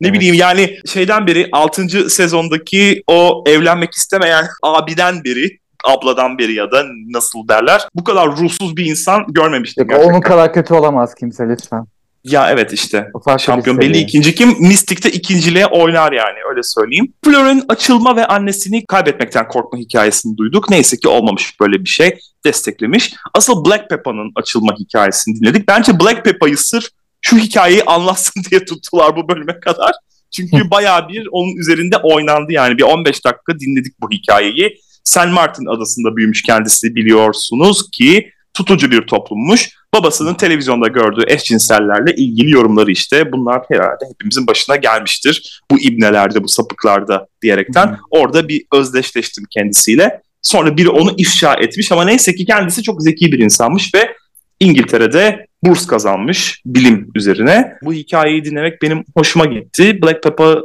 Ne 0.00 0.08
Evet. 0.08 0.16
bileyim 0.18 0.34
yani 0.34 0.76
şeyden 0.92 1.26
beri 1.26 1.48
6. 1.52 2.10
sezondaki 2.10 3.02
o 3.06 3.44
evlenmek 3.46 3.94
istemeyen 3.94 4.46
abiden 4.62 5.24
beri 5.24 5.58
abladan 5.84 6.38
beri 6.38 6.54
ya 6.54 6.70
da 6.70 6.84
nasıl 7.08 7.48
derler. 7.48 7.82
Bu 7.94 8.04
kadar 8.04 8.36
ruhsuz 8.36 8.76
bir 8.76 8.86
insan 8.86 9.24
görmemiştim. 9.28 9.82
Yok, 9.82 9.90
gerçekten. 9.90 10.12
onun 10.12 10.20
kadar 10.20 10.52
kötü 10.54 10.74
olamaz 10.74 11.14
kimse 11.14 11.48
lütfen. 11.48 11.84
Ya 12.30 12.50
evet 12.50 12.72
işte. 12.72 13.10
O 13.14 13.38
Şampiyon 13.38 13.78
belli 13.78 13.98
ikinci 13.98 14.34
kim? 14.34 14.56
Mystic'te 14.60 15.10
ikinciliğe 15.10 15.66
oynar 15.66 16.12
yani 16.12 16.38
öyle 16.50 16.62
söyleyeyim. 16.62 17.12
Fleur'ün 17.24 17.64
açılma 17.68 18.16
ve 18.16 18.26
annesini 18.26 18.86
kaybetmekten 18.86 19.48
korkma 19.48 19.78
hikayesini 19.78 20.36
duyduk. 20.36 20.70
Neyse 20.70 20.96
ki 20.96 21.08
olmamış 21.08 21.60
böyle 21.60 21.84
bir 21.84 21.88
şey 21.88 22.18
desteklemiş. 22.44 23.14
Asıl 23.34 23.64
Black 23.64 23.90
Peppa'nın 23.90 24.32
açılma 24.34 24.74
hikayesini 24.78 25.40
dinledik. 25.40 25.68
Bence 25.68 26.00
Black 26.00 26.24
Peppa'yı 26.24 26.56
sırf 26.58 26.84
şu 27.20 27.36
hikayeyi 27.36 27.84
anlatsın 27.84 28.42
diye 28.50 28.64
tuttular 28.64 29.16
bu 29.16 29.28
bölüme 29.28 29.60
kadar. 29.60 29.92
Çünkü 30.30 30.70
bayağı 30.70 31.08
bir 31.08 31.28
onun 31.32 31.56
üzerinde 31.56 31.96
oynandı 31.96 32.52
yani 32.52 32.78
bir 32.78 32.82
15 32.82 33.24
dakika 33.24 33.60
dinledik 33.60 34.00
bu 34.00 34.10
hikayeyi. 34.10 34.78
San 35.04 35.30
Martin 35.30 35.66
adasında 35.66 36.16
büyümüş 36.16 36.42
kendisi 36.42 36.94
biliyorsunuz 36.94 37.90
ki 37.90 38.32
tutucu 38.56 38.90
bir 38.90 39.02
toplummuş. 39.02 39.70
Babasının 39.94 40.34
televizyonda 40.34 40.88
gördüğü 40.88 41.24
eşcinsellerle 41.26 42.14
ilgili 42.14 42.50
yorumları 42.50 42.90
işte 42.90 43.32
bunlar 43.32 43.62
herhalde 43.68 44.04
hepimizin 44.12 44.46
başına 44.46 44.76
gelmiştir. 44.76 45.62
Bu 45.70 45.78
ibnelerde, 45.78 46.44
bu 46.44 46.48
sapıklarda 46.48 47.26
diyerekten 47.42 47.86
Hı. 47.86 47.96
orada 48.10 48.48
bir 48.48 48.64
özdeşleştim 48.72 49.44
kendisiyle. 49.50 50.20
Sonra 50.42 50.76
biri 50.76 50.88
onu 50.88 51.14
ifşa 51.16 51.54
etmiş 51.54 51.92
ama 51.92 52.04
neyse 52.04 52.34
ki 52.34 52.44
kendisi 52.44 52.82
çok 52.82 53.02
zeki 53.02 53.32
bir 53.32 53.38
insanmış 53.38 53.94
ve 53.94 54.16
İngiltere'de 54.60 55.46
burs 55.62 55.86
kazanmış 55.86 56.62
bilim 56.66 57.10
üzerine. 57.14 57.72
Bu 57.82 57.92
hikayeyi 57.92 58.44
dinlemek 58.44 58.82
benim 58.82 59.04
hoşuma 59.16 59.44
gitti. 59.44 60.02
Black 60.02 60.22
Peppa 60.22 60.62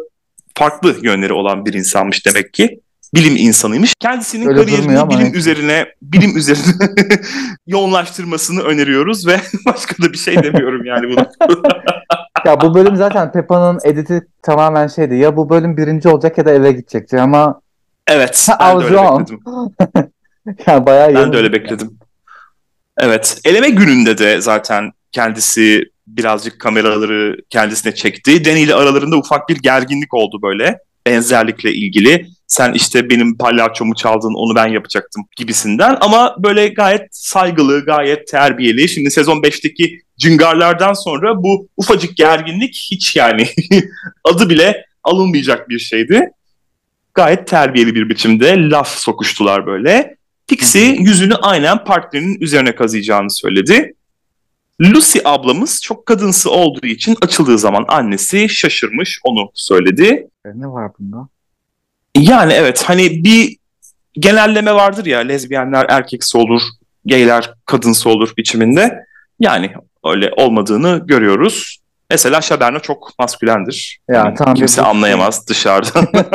farklı 0.58 0.96
yönleri 1.04 1.34
olan 1.34 1.66
bir 1.66 1.74
insanmış 1.74 2.26
demek 2.26 2.54
ki. 2.54 2.80
Bilim 3.14 3.36
insanıymış. 3.36 3.94
Kendisinin 4.00 4.48
Öyle 4.48 4.60
kariyerini 4.62 5.10
bilim 5.10 5.20
neyse. 5.20 5.38
üzerine 5.38 5.86
bilim 6.02 6.38
üzerine 6.38 6.92
yoğunlaştırmasını 7.68 8.62
öneriyoruz 8.62 9.28
ve 9.28 9.42
başka 9.66 10.04
da 10.04 10.14
bir 10.14 10.18
şey 10.18 10.44
demiyorum 10.44 10.86
yani 10.86 11.10
buna. 11.10 11.30
Ya 12.46 12.62
bu 12.62 12.76
bölüm 12.76 12.96
zaten 12.96 13.32
Peppa'nın 13.32 13.80
editi 13.84 14.28
tamamen 14.42 14.88
şeydi. 14.88 15.16
Ya 15.16 15.38
bu 15.38 15.50
bölüm 15.50 15.78
birinci 15.78 16.10
olacak 16.10 16.38
ya 16.38 16.46
da 16.46 16.52
eve 16.52 16.72
gidecekti 16.72 17.20
ama 17.20 17.62
Evet, 18.08 18.48
ben 18.60 18.80
de 18.80 18.86
öyle 18.86 18.96
bekledim. 19.20 19.40
ya 20.68 20.86
bayağı 20.86 21.16
Ben 21.16 21.34
de 21.34 21.38
öyle 21.38 21.54
bekledim. 21.54 22.00
Evet. 22.98 23.42
Eleme 23.46 23.70
gününde 23.70 24.18
de 24.18 24.42
zaten 24.42 24.92
kendisi 25.12 25.84
birazcık 26.08 26.60
kameraları 26.60 27.38
kendisine 27.50 27.96
çekti. 27.96 28.46
Danny 28.46 28.62
ile 28.64 28.76
aralarında 28.76 29.18
ufak 29.18 29.50
bir 29.50 29.58
gerginlik 29.58 30.14
oldu 30.14 30.40
böyle. 30.42 30.80
Benzerlikle 31.08 31.74
ilgili. 31.74 32.28
Sen 32.52 32.74
işte 32.74 33.10
benim 33.10 33.38
palyaçomu 33.38 33.96
çaldın 33.96 34.34
onu 34.34 34.56
ben 34.56 34.68
yapacaktım 34.68 35.24
gibisinden. 35.38 35.98
Ama 36.02 36.36
böyle 36.40 36.68
gayet 36.68 37.02
saygılı, 37.12 37.86
gayet 37.86 38.28
terbiyeli. 38.28 38.90
Şimdi 38.90 39.12
sezon 39.12 39.38
5'teki 39.38 40.02
cıngarlardan 40.18 40.94
sonra 40.94 41.44
bu 41.44 41.68
ufacık 41.78 42.18
gerginlik 42.18 42.88
hiç 42.92 43.16
yani 43.16 43.48
adı 44.24 44.50
bile 44.50 44.86
alınmayacak 45.04 45.70
bir 45.70 45.80
şeydi. 45.80 46.30
Gayet 47.14 47.48
terbiyeli 47.48 47.96
bir 47.96 48.10
biçimde 48.10 48.70
laf 48.70 48.90
sokuştular 48.90 49.66
böyle. 49.66 50.16
Pixie 50.48 50.96
yüzünü 51.00 51.36
aynen 51.36 51.84
partnerinin 51.84 52.42
üzerine 52.42 52.76
kazıyacağını 52.76 53.32
söyledi. 53.32 53.94
Lucy 54.82 55.20
ablamız 55.26 55.82
çok 55.82 56.06
kadınsı 56.06 56.52
olduğu 56.52 56.86
için 56.86 57.18
açıldığı 57.22 57.58
zaman 57.58 57.86
annesi 57.88 58.50
şaşırmış 58.50 59.20
onu 59.24 59.52
söyledi. 59.54 60.28
E, 60.46 60.50
Ne 60.56 60.68
var 60.68 60.92
bunda? 61.00 61.28
Yani 62.18 62.54
evet 62.54 62.84
hani 62.84 63.24
bir 63.24 63.58
genelleme 64.14 64.74
vardır 64.74 65.06
ya 65.06 65.20
lezbiyenler 65.20 65.86
erkeksi 65.90 66.38
olur, 66.38 66.62
gayler 67.06 67.54
kadınsı 67.66 68.10
olur 68.10 68.34
biçiminde. 68.38 69.06
Yani 69.40 69.72
öyle 70.06 70.32
olmadığını 70.38 71.02
görüyoruz. 71.06 71.78
Mesela 72.10 72.42
Şaberna 72.42 72.80
çok 72.80 73.20
maskülendir. 73.20 74.00
Ya, 74.10 74.16
Yani 74.16 74.36
tam 74.36 74.54
bir 74.54 74.60
kimse 74.60 74.82
bu- 74.84 74.86
anlayamaz 74.86 75.48
dışarıdan. 75.48 76.08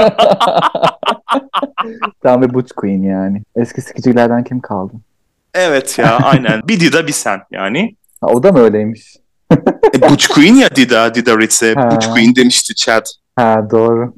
Tam 2.22 2.42
bir 2.42 2.54
Butch 2.54 2.72
Queen 2.76 3.02
yani. 3.02 3.42
Eski 3.56 3.80
sikicilerden 3.82 4.44
kim 4.44 4.60
kaldı? 4.60 4.92
evet 5.54 5.98
ya 5.98 6.16
aynen. 6.22 6.60
Bir 6.68 6.80
Dida 6.80 7.06
bir 7.06 7.12
sen 7.12 7.40
yani. 7.50 7.96
Ha, 8.20 8.26
o 8.26 8.42
da 8.42 8.52
mı 8.52 8.58
öyleymiş? 8.60 9.16
E, 9.94 10.02
Butch 10.10 10.26
Queen 10.28 10.54
ya 10.54 10.76
Dida, 10.76 11.14
Dida 11.14 11.38
Ritz'e. 11.38 11.76
Butch 11.76 12.06
Queen 12.12 12.36
demişti 12.36 12.74
Chad 12.74 13.04
Ha 13.36 13.68
doğru. 13.70 14.14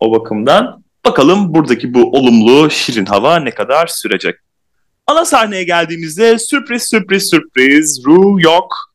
o 0.00 0.12
bakımdan. 0.12 0.81
Bakalım 1.06 1.54
buradaki 1.54 1.94
bu 1.94 2.10
olumlu 2.10 2.70
şirin 2.70 3.06
hava 3.06 3.38
ne 3.38 3.50
kadar 3.50 3.86
sürecek. 3.86 4.34
Ana 5.06 5.24
sahneye 5.24 5.64
geldiğimizde 5.64 6.38
sürpriz 6.38 6.82
sürpriz 6.82 7.30
sürpriz 7.30 8.02
Ru 8.06 8.40
yok. 8.40 8.92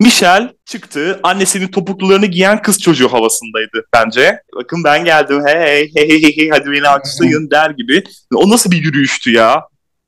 Michelle 0.00 0.52
çıktı. 0.64 1.20
Annesinin 1.22 1.68
topuklularını 1.68 2.26
giyen 2.26 2.62
kız 2.62 2.80
çocuğu 2.80 3.12
havasındaydı 3.12 3.84
bence. 3.92 4.42
Bakın 4.56 4.84
ben 4.84 5.04
geldim. 5.04 5.42
Hey 5.46 5.90
hey 5.94 6.22
hey 6.22 6.36
hey, 6.36 6.48
hadi 6.50 6.72
beni 6.72 6.88
alkışlayın 6.88 7.50
der 7.52 7.70
gibi. 7.70 8.04
O 8.34 8.50
nasıl 8.50 8.70
bir 8.70 8.82
yürüyüştü 8.82 9.32
ya? 9.32 9.62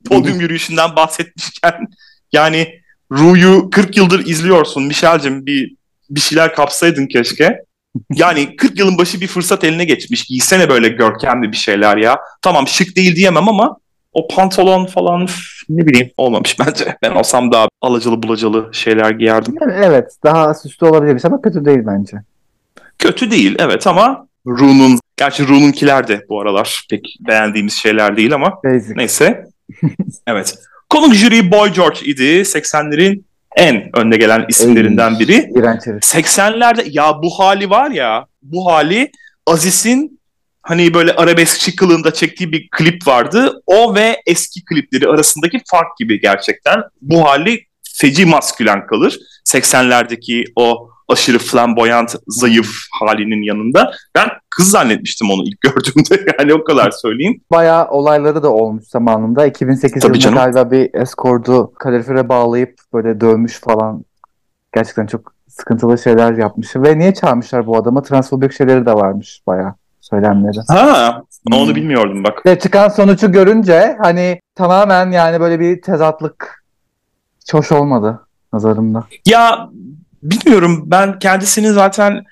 Podyum 0.09 0.39
yürüyüşünden 0.41 0.95
bahsetmişken. 0.95 1.87
Yani 2.31 2.81
Ru'yu 3.11 3.69
40 3.69 3.97
yıldır 3.97 4.25
izliyorsun. 4.25 4.83
Michelle'cim 4.83 5.45
bir 5.45 5.75
bir 6.09 6.19
şeyler 6.19 6.55
kapsaydın 6.55 7.07
keşke. 7.07 7.59
Yani 8.13 8.55
40 8.55 8.79
yılın 8.79 8.97
başı 8.97 9.21
bir 9.21 9.27
fırsat 9.27 9.63
eline 9.63 9.85
geçmiş. 9.85 10.23
Giysene 10.23 10.69
böyle 10.69 10.89
görkemli 10.89 11.51
bir 11.51 11.57
şeyler 11.57 11.97
ya. 11.97 12.19
Tamam 12.41 12.67
şık 12.67 12.95
değil 12.95 13.15
diyemem 13.15 13.49
ama 13.49 13.77
o 14.13 14.27
pantolon 14.27 14.85
falan 14.85 15.27
ne 15.69 15.87
bileyim 15.87 16.11
olmamış 16.17 16.59
bence. 16.59 16.95
Ben 17.01 17.11
olsam 17.11 17.51
daha 17.51 17.67
alacalı 17.81 18.23
bulacalı 18.23 18.69
şeyler 18.73 19.11
giyerdim. 19.11 19.55
Yani 19.61 19.73
evet 19.85 20.15
daha 20.23 20.53
süslü 20.53 20.87
olabilirmiş 20.87 21.25
ama 21.25 21.41
kötü 21.41 21.65
değil 21.65 21.79
bence. 21.85 22.17
Kötü 22.99 23.31
değil 23.31 23.55
evet 23.59 23.87
ama 23.87 24.27
Ru'nun, 24.47 24.99
gerçi 25.17 25.47
Ru'nunkiler 25.47 26.07
de 26.07 26.25
bu 26.29 26.41
aralar 26.41 26.85
pek 26.89 27.17
beğendiğimiz 27.27 27.73
şeyler 27.73 28.17
değil 28.17 28.33
ama 28.33 28.59
Basic. 28.65 28.93
neyse. 28.95 29.45
evet. 30.27 30.55
Konuk 30.89 31.13
jüri 31.13 31.51
Boy 31.51 31.73
George 31.73 31.99
idi. 32.05 32.23
80'lerin 32.23 33.23
en 33.55 33.89
önde 33.93 34.17
gelen 34.17 34.45
isimlerinden 34.49 35.19
biri. 35.19 35.51
İğrenç 35.55 35.87
herif. 35.87 36.03
80'lerde 36.03 36.83
ya 36.89 37.23
bu 37.23 37.39
hali 37.39 37.69
var 37.69 37.91
ya 37.91 38.25
bu 38.41 38.71
hali 38.71 39.11
Aziz'in 39.47 40.19
hani 40.61 40.93
böyle 40.93 41.13
arabeskçi 41.13 41.75
kılığında 41.75 42.13
çektiği 42.13 42.51
bir 42.51 42.69
klip 42.71 43.07
vardı. 43.07 43.61
O 43.65 43.95
ve 43.95 44.21
eski 44.25 44.65
klipleri 44.65 45.07
arasındaki 45.07 45.61
fark 45.71 45.97
gibi 45.97 46.21
gerçekten. 46.21 46.83
Bu 47.01 47.25
hali 47.25 47.65
feci 47.83 48.25
maskülen 48.25 48.87
kalır. 48.87 49.19
80'lerdeki 49.45 50.45
o 50.55 50.90
aşırı 51.11 51.39
flamboyant, 51.39 52.15
zayıf 52.27 52.71
halinin 52.99 53.41
yanında. 53.41 53.91
Ben 54.15 54.27
kız 54.49 54.69
zannetmiştim 54.71 55.29
onu 55.31 55.43
ilk 55.43 55.61
gördüğümde. 55.61 56.33
Yani 56.39 56.53
o 56.53 56.63
kadar 56.63 56.91
söyleyeyim. 56.91 57.41
Bayağı 57.51 57.89
olayları 57.89 58.43
da 58.43 58.49
olmuş 58.49 58.83
zamanında. 58.87 59.45
2008 59.45 60.01
Tabii 60.03 60.23
yılında 60.23 60.39
galiba 60.39 60.71
bir 60.71 60.89
eskordu 60.93 61.73
kalorifere 61.79 62.29
bağlayıp 62.29 62.73
böyle 62.93 63.21
dövmüş 63.21 63.59
falan. 63.59 64.05
Gerçekten 64.75 65.07
çok 65.07 65.33
sıkıntılı 65.47 65.97
şeyler 65.97 66.33
yapmış. 66.33 66.75
Ve 66.75 66.99
niye 66.99 67.13
çağırmışlar 67.13 67.67
bu 67.67 67.77
adamı? 67.77 68.03
Transfobik 68.03 68.53
şeyleri 68.53 68.85
de 68.85 68.93
varmış 68.93 69.41
bayağı 69.47 69.73
söylemleri. 70.01 70.57
Ha, 70.67 71.21
onu 71.53 71.67
Hmm. 71.67 71.75
bilmiyordum 71.75 72.23
bak. 72.23 72.45
Ve 72.45 72.59
çıkan 72.59 72.89
sonucu 72.89 73.31
görünce 73.31 73.97
hani 74.01 74.39
tamamen 74.55 75.11
yani 75.11 75.39
böyle 75.39 75.59
bir 75.59 75.81
tezatlık 75.81 76.63
hoş 77.51 77.71
olmadı 77.71 78.19
nazarımda. 78.53 79.03
Ya 79.27 79.69
bilmiyorum 80.23 80.83
ben 80.85 81.19
kendisinin 81.19 81.71
zaten 81.71 82.23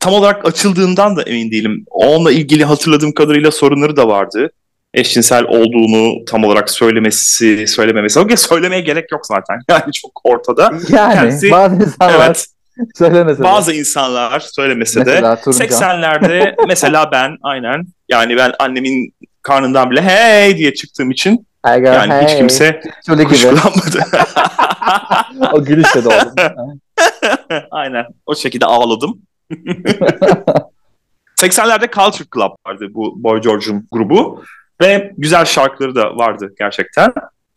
tam 0.00 0.14
olarak 0.14 0.46
açıldığından 0.46 1.16
da 1.16 1.22
emin 1.22 1.50
değilim. 1.50 1.84
Onunla 1.90 2.32
ilgili 2.32 2.64
hatırladığım 2.64 3.12
kadarıyla 3.12 3.50
sorunları 3.50 3.96
da 3.96 4.08
vardı. 4.08 4.50
Eşcinsel 4.94 5.44
olduğunu 5.44 6.24
tam 6.24 6.44
olarak 6.44 6.70
söylemesi, 6.70 7.66
söylememesi. 7.68 8.20
Okey 8.20 8.36
söylemeye 8.36 8.80
gerek 8.80 9.12
yok 9.12 9.26
zaten. 9.26 9.58
Yani 9.68 9.92
çok 9.92 10.20
ortada. 10.24 10.70
Yani 10.88 11.14
Kendisi- 11.14 11.50
bazı 11.50 11.74
insanlar 11.76 12.26
Evet. 12.26 12.46
söylemese 12.94 13.38
de. 13.38 13.44
Bazı 13.44 13.72
insanlar 13.72 14.40
söylemese 14.40 15.06
de 15.06 15.10
Mesela 15.10 15.40
Turuncan. 15.40 15.66
80'lerde 15.66 16.54
mesela 16.68 17.10
ben 17.12 17.36
aynen 17.42 17.84
yani 18.08 18.36
ben 18.36 18.52
annemin 18.58 19.14
karnından 19.42 19.90
bile 19.90 20.02
hey 20.02 20.56
diye 20.56 20.74
çıktığım 20.74 21.10
için 21.10 21.46
yani 21.66 22.24
hiç 22.24 22.30
hey. 22.30 22.38
kimse 22.38 22.80
Şöyle 23.06 23.24
kuşkulanmadı. 23.24 24.04
o 25.52 25.64
gülüşle 25.64 26.04
de 26.04 26.08
oldu. 26.08 26.34
Aynen. 27.70 28.06
O 28.26 28.34
şekilde 28.34 28.66
ağladım. 28.66 29.22
80'lerde 31.42 31.94
Culture 31.94 32.28
Club 32.34 32.52
vardı 32.66 32.86
bu 32.90 33.22
Boy 33.22 33.40
George'un 33.40 33.88
grubu. 33.92 34.44
Ve 34.80 35.12
güzel 35.18 35.44
şarkıları 35.44 35.94
da 35.94 36.16
vardı 36.16 36.54
gerçekten. 36.58 37.12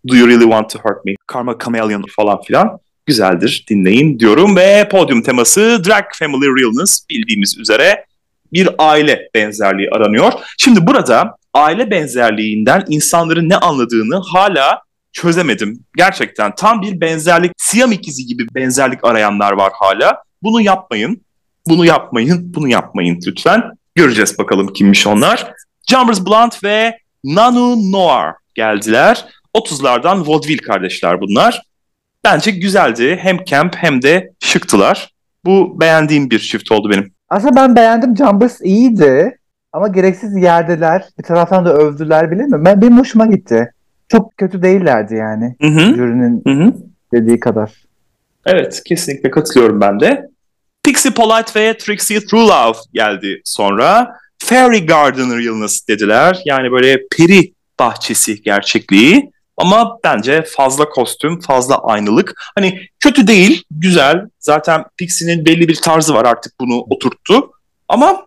Do 0.09 0.15
You 0.15 0.27
Really 0.27 0.43
Want 0.43 0.69
To 0.69 0.79
Hurt 0.79 1.05
Me? 1.05 1.13
Karma 1.27 1.55
Chameleon 1.63 2.05
falan 2.15 2.41
filan. 2.41 2.79
Güzeldir 3.05 3.65
dinleyin 3.69 4.19
diyorum. 4.19 4.55
Ve 4.55 4.87
podyum 4.91 5.21
teması 5.21 5.81
Drag 5.87 6.05
Family 6.19 6.45
Realness 6.45 7.09
bildiğimiz 7.09 7.57
üzere 7.57 8.05
bir 8.53 8.69
aile 8.77 9.29
benzerliği 9.35 9.89
aranıyor. 9.89 10.33
Şimdi 10.57 10.87
burada 10.87 11.37
aile 11.53 11.91
benzerliğinden 11.91 12.83
insanların 12.87 13.49
ne 13.49 13.57
anladığını 13.57 14.15
hala 14.15 14.81
çözemedim. 15.15 15.79
Gerçekten 15.97 16.55
tam 16.55 16.81
bir 16.81 17.01
benzerlik, 17.01 17.51
Siyam 17.57 17.91
ikizi 17.91 18.25
gibi 18.25 18.47
benzerlik 18.55 19.03
arayanlar 19.03 19.51
var 19.51 19.71
hala. 19.75 20.23
Bunu 20.43 20.61
yapmayın, 20.61 21.21
bunu 21.67 21.85
yapmayın, 21.85 22.53
bunu 22.55 22.67
yapmayın 22.67 23.19
lütfen. 23.27 23.63
Göreceğiz 23.95 24.39
bakalım 24.39 24.73
kimmiş 24.73 25.07
onlar. 25.07 25.51
Jumbers 25.89 26.25
Blunt 26.25 26.63
ve 26.63 26.97
Nanu 27.23 27.91
Noir 27.91 28.33
geldiler. 28.55 29.25
30'lardan 29.55 30.27
vaudeville 30.27 30.61
kardeşler 30.61 31.21
bunlar. 31.21 31.61
Bence 32.23 32.51
güzeldi. 32.51 33.19
Hem 33.21 33.45
camp 33.45 33.75
hem 33.75 34.01
de 34.01 34.33
şıktılar. 34.39 35.13
Bu 35.45 35.79
beğendiğim 35.79 36.29
bir 36.29 36.39
çift 36.39 36.71
oldu 36.71 36.89
benim. 36.89 37.13
Aslında 37.29 37.55
ben 37.55 37.75
beğendim. 37.75 38.17
Jumbers 38.17 38.61
iyiydi. 38.61 39.37
Ama 39.73 39.87
gereksiz 39.87 40.37
yerdeler. 40.37 41.05
Bir 41.19 41.23
taraftan 41.23 41.65
da 41.65 41.73
övdüler 41.73 42.31
bile 42.31 42.43
mi? 42.43 42.65
Ben, 42.65 42.81
benim 42.81 42.99
hoşuma 42.99 43.25
gitti. 43.25 43.71
Çok 44.09 44.37
kötü 44.37 44.61
değillerdi 44.61 45.15
yani. 45.15 45.55
Hı 45.61 45.67
hı. 45.67 45.95
Jürinin 45.95 46.41
Hı 46.47 46.63
hı. 46.63 46.73
dediği 47.13 47.39
kadar. 47.39 47.71
Evet 48.45 48.81
kesinlikle 48.85 49.31
katılıyorum 49.31 49.81
ben 49.81 49.99
de. 49.99 50.27
Pixie 50.83 51.11
Polite 51.11 51.59
ve 51.59 51.77
Trixie 51.77 52.19
True 52.25 52.41
Love 52.47 52.77
geldi 52.93 53.41
sonra. 53.43 54.17
Fairy 54.39 54.85
Gardener 54.85 55.37
Illness 55.37 55.87
dediler. 55.87 56.41
Yani 56.45 56.71
böyle 56.71 57.01
peri 57.17 57.53
bahçesi 57.79 58.41
gerçekliği. 58.41 59.31
Ama 59.57 59.99
bence 60.03 60.43
fazla 60.47 60.89
kostüm, 60.89 61.39
fazla 61.39 61.77
aynılık. 61.83 62.33
Hani 62.55 62.79
kötü 62.99 63.27
değil, 63.27 63.63
güzel. 63.71 64.21
Zaten 64.39 64.83
Pixie'nin 64.97 65.45
belli 65.45 65.67
bir 65.67 65.75
tarzı 65.75 66.13
var 66.13 66.25
artık 66.25 66.53
bunu 66.59 66.79
oturttu. 66.89 67.51
Ama 67.87 68.25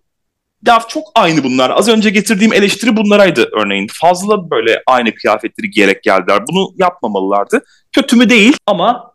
ya 0.66 0.82
çok 0.88 1.02
aynı 1.14 1.44
bunlar. 1.44 1.70
Az 1.70 1.88
önce 1.88 2.10
getirdiğim 2.10 2.52
eleştiri 2.52 2.96
bunlaraydı 2.96 3.48
örneğin. 3.52 3.88
Fazla 3.92 4.50
böyle 4.50 4.82
aynı 4.86 5.14
kıyafetleri 5.14 5.70
giyerek 5.70 6.02
geldiler. 6.02 6.42
Bunu 6.48 6.72
yapmamalılardı. 6.76 7.64
Kötü 7.92 8.16
mü 8.16 8.30
değil 8.30 8.56
ama 8.66 9.12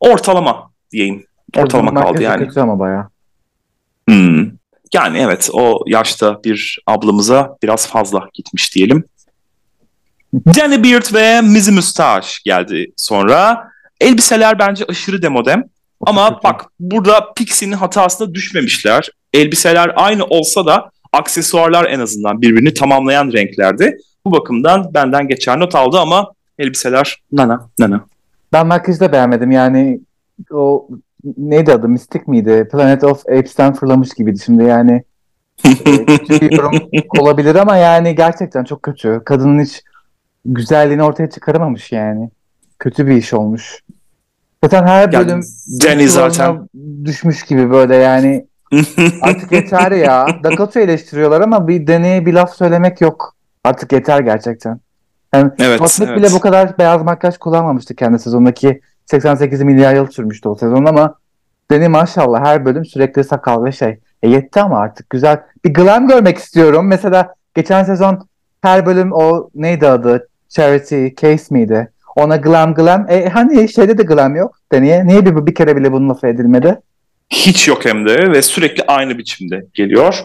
ortalama 0.00 0.70
diyeyim. 0.90 1.26
Ortalama 1.56 1.90
Bunun 1.90 2.02
kaldı 2.02 2.22
yani. 2.22 2.46
Kötü 2.46 2.60
ama 2.60 2.78
bayağı. 2.78 3.08
Hmm. 4.08 4.50
Yani 4.94 5.18
evet 5.18 5.50
o 5.52 5.84
yaşta 5.86 6.44
bir 6.44 6.78
ablamıza 6.86 7.56
biraz 7.62 7.86
fazla 7.86 8.28
gitmiş 8.34 8.74
diyelim. 8.74 9.04
Danny 10.34 10.84
Beard 10.84 11.14
ve 11.14 11.40
Mizzy 11.40 11.70
Mustache 11.70 12.28
geldi 12.44 12.92
sonra. 12.96 13.68
Elbiseler 14.00 14.58
bence 14.58 14.84
aşırı 14.88 15.22
demodem. 15.22 15.64
Ama 16.06 16.40
bak 16.44 16.64
burada 16.80 17.32
Pixie'nin 17.32 17.72
hatasına 17.72 18.34
düşmemişler. 18.34 19.10
Elbiseler 19.32 19.92
aynı 19.96 20.24
olsa 20.24 20.66
da 20.66 20.90
aksesuarlar 21.12 21.84
en 21.84 22.00
azından 22.00 22.42
birbirini 22.42 22.74
tamamlayan 22.74 23.32
renklerde. 23.32 23.98
Bu 24.26 24.32
bakımdan 24.32 24.94
benden 24.94 25.28
geçer 25.28 25.60
not 25.60 25.74
aldı 25.74 25.98
ama 25.98 26.32
elbiseler 26.58 27.22
nana 27.32 27.70
nana. 27.78 28.04
Ben 28.52 28.66
makyajı 28.66 29.12
beğenmedim. 29.12 29.50
Yani 29.50 30.00
o 30.50 30.88
neydi 31.36 31.72
adı? 31.72 31.88
Mistik 31.88 32.28
miydi? 32.28 32.68
Planet 32.72 33.04
of 33.04 33.26
Apes'ten 33.26 33.74
fırlamış 33.74 34.08
gibiydi 34.14 34.38
şimdi 34.44 34.64
yani. 34.64 35.02
e, 35.64 36.04
kötü 36.06 36.40
bir 36.40 36.56
yorum 36.56 36.80
olabilir 37.18 37.54
ama 37.54 37.76
yani 37.76 38.14
gerçekten 38.14 38.64
çok 38.64 38.82
kötü. 38.82 39.22
Kadının 39.24 39.64
hiç 39.64 39.82
güzelliğini 40.44 41.02
ortaya 41.02 41.30
çıkaramamış 41.30 41.92
yani. 41.92 42.30
Kötü 42.78 43.06
bir 43.06 43.16
iş 43.16 43.34
olmuş. 43.34 43.82
Zaten 44.64 44.84
her 44.84 45.12
Yani 45.12 45.28
bölüm 45.28 45.40
Danny 45.84 46.08
sıralarına 46.08 46.34
zaten 46.34 46.68
düşmüş 47.04 47.42
gibi 47.42 47.70
böyle 47.70 47.96
yani. 47.96 48.46
Artık 49.22 49.52
yeter 49.52 49.92
ya. 49.92 50.26
Dakota 50.44 50.80
eleştiriyorlar 50.80 51.40
ama 51.40 51.68
bir 51.68 51.86
deneye 51.86 52.26
bir 52.26 52.32
laf 52.32 52.54
söylemek 52.54 53.00
yok. 53.00 53.34
Artık 53.64 53.92
yeter 53.92 54.20
gerçekten. 54.20 54.80
Yani 55.34 55.50
Evet, 55.58 55.90
Smith 55.90 56.10
evet. 56.10 56.18
bile 56.18 56.32
bu 56.32 56.40
kadar 56.40 56.78
beyaz 56.78 57.02
makyaj 57.02 57.38
kullanmamıştı 57.38 57.94
kendi 57.94 58.18
sezondaki 58.18 58.80
88 59.06 59.62
milyar 59.62 59.94
yıl 59.94 60.06
sürmüştü 60.06 60.48
o 60.48 60.54
sezon 60.54 60.84
ama 60.84 61.14
Deni 61.72 61.88
maşallah 61.88 62.44
her 62.44 62.64
bölüm 62.64 62.84
sürekli 62.84 63.24
sakal 63.24 63.64
ve 63.64 63.72
şey. 63.72 63.98
E 64.22 64.28
yetti 64.28 64.60
ama 64.60 64.78
artık 64.78 65.10
güzel. 65.10 65.40
Bir 65.64 65.74
glam 65.74 66.08
görmek 66.08 66.38
istiyorum. 66.38 66.86
Mesela 66.86 67.34
geçen 67.54 67.84
sezon 67.84 68.28
her 68.62 68.86
bölüm 68.86 69.12
o 69.12 69.50
neydi 69.54 69.88
adı? 69.88 70.28
Charity 70.48 71.06
Case 71.20 71.44
miydi? 71.50 71.92
Ona 72.16 72.36
glam 72.36 72.74
glam. 72.74 73.06
E 73.08 73.28
hani 73.28 73.68
şeyde 73.68 73.98
de 73.98 74.02
glam 74.02 74.36
yok. 74.36 74.58
Deniye. 74.72 75.06
Niye 75.06 75.26
bir, 75.26 75.46
bir 75.46 75.54
kere 75.54 75.76
bile 75.76 75.92
bunun 75.92 76.08
lafı 76.08 76.26
edilmedi? 76.26 76.80
Hiç 77.32 77.68
yok 77.68 77.84
hem 77.84 78.08
de 78.08 78.30
ve 78.32 78.42
sürekli 78.42 78.82
aynı 78.86 79.18
biçimde 79.18 79.64
geliyor. 79.74 80.18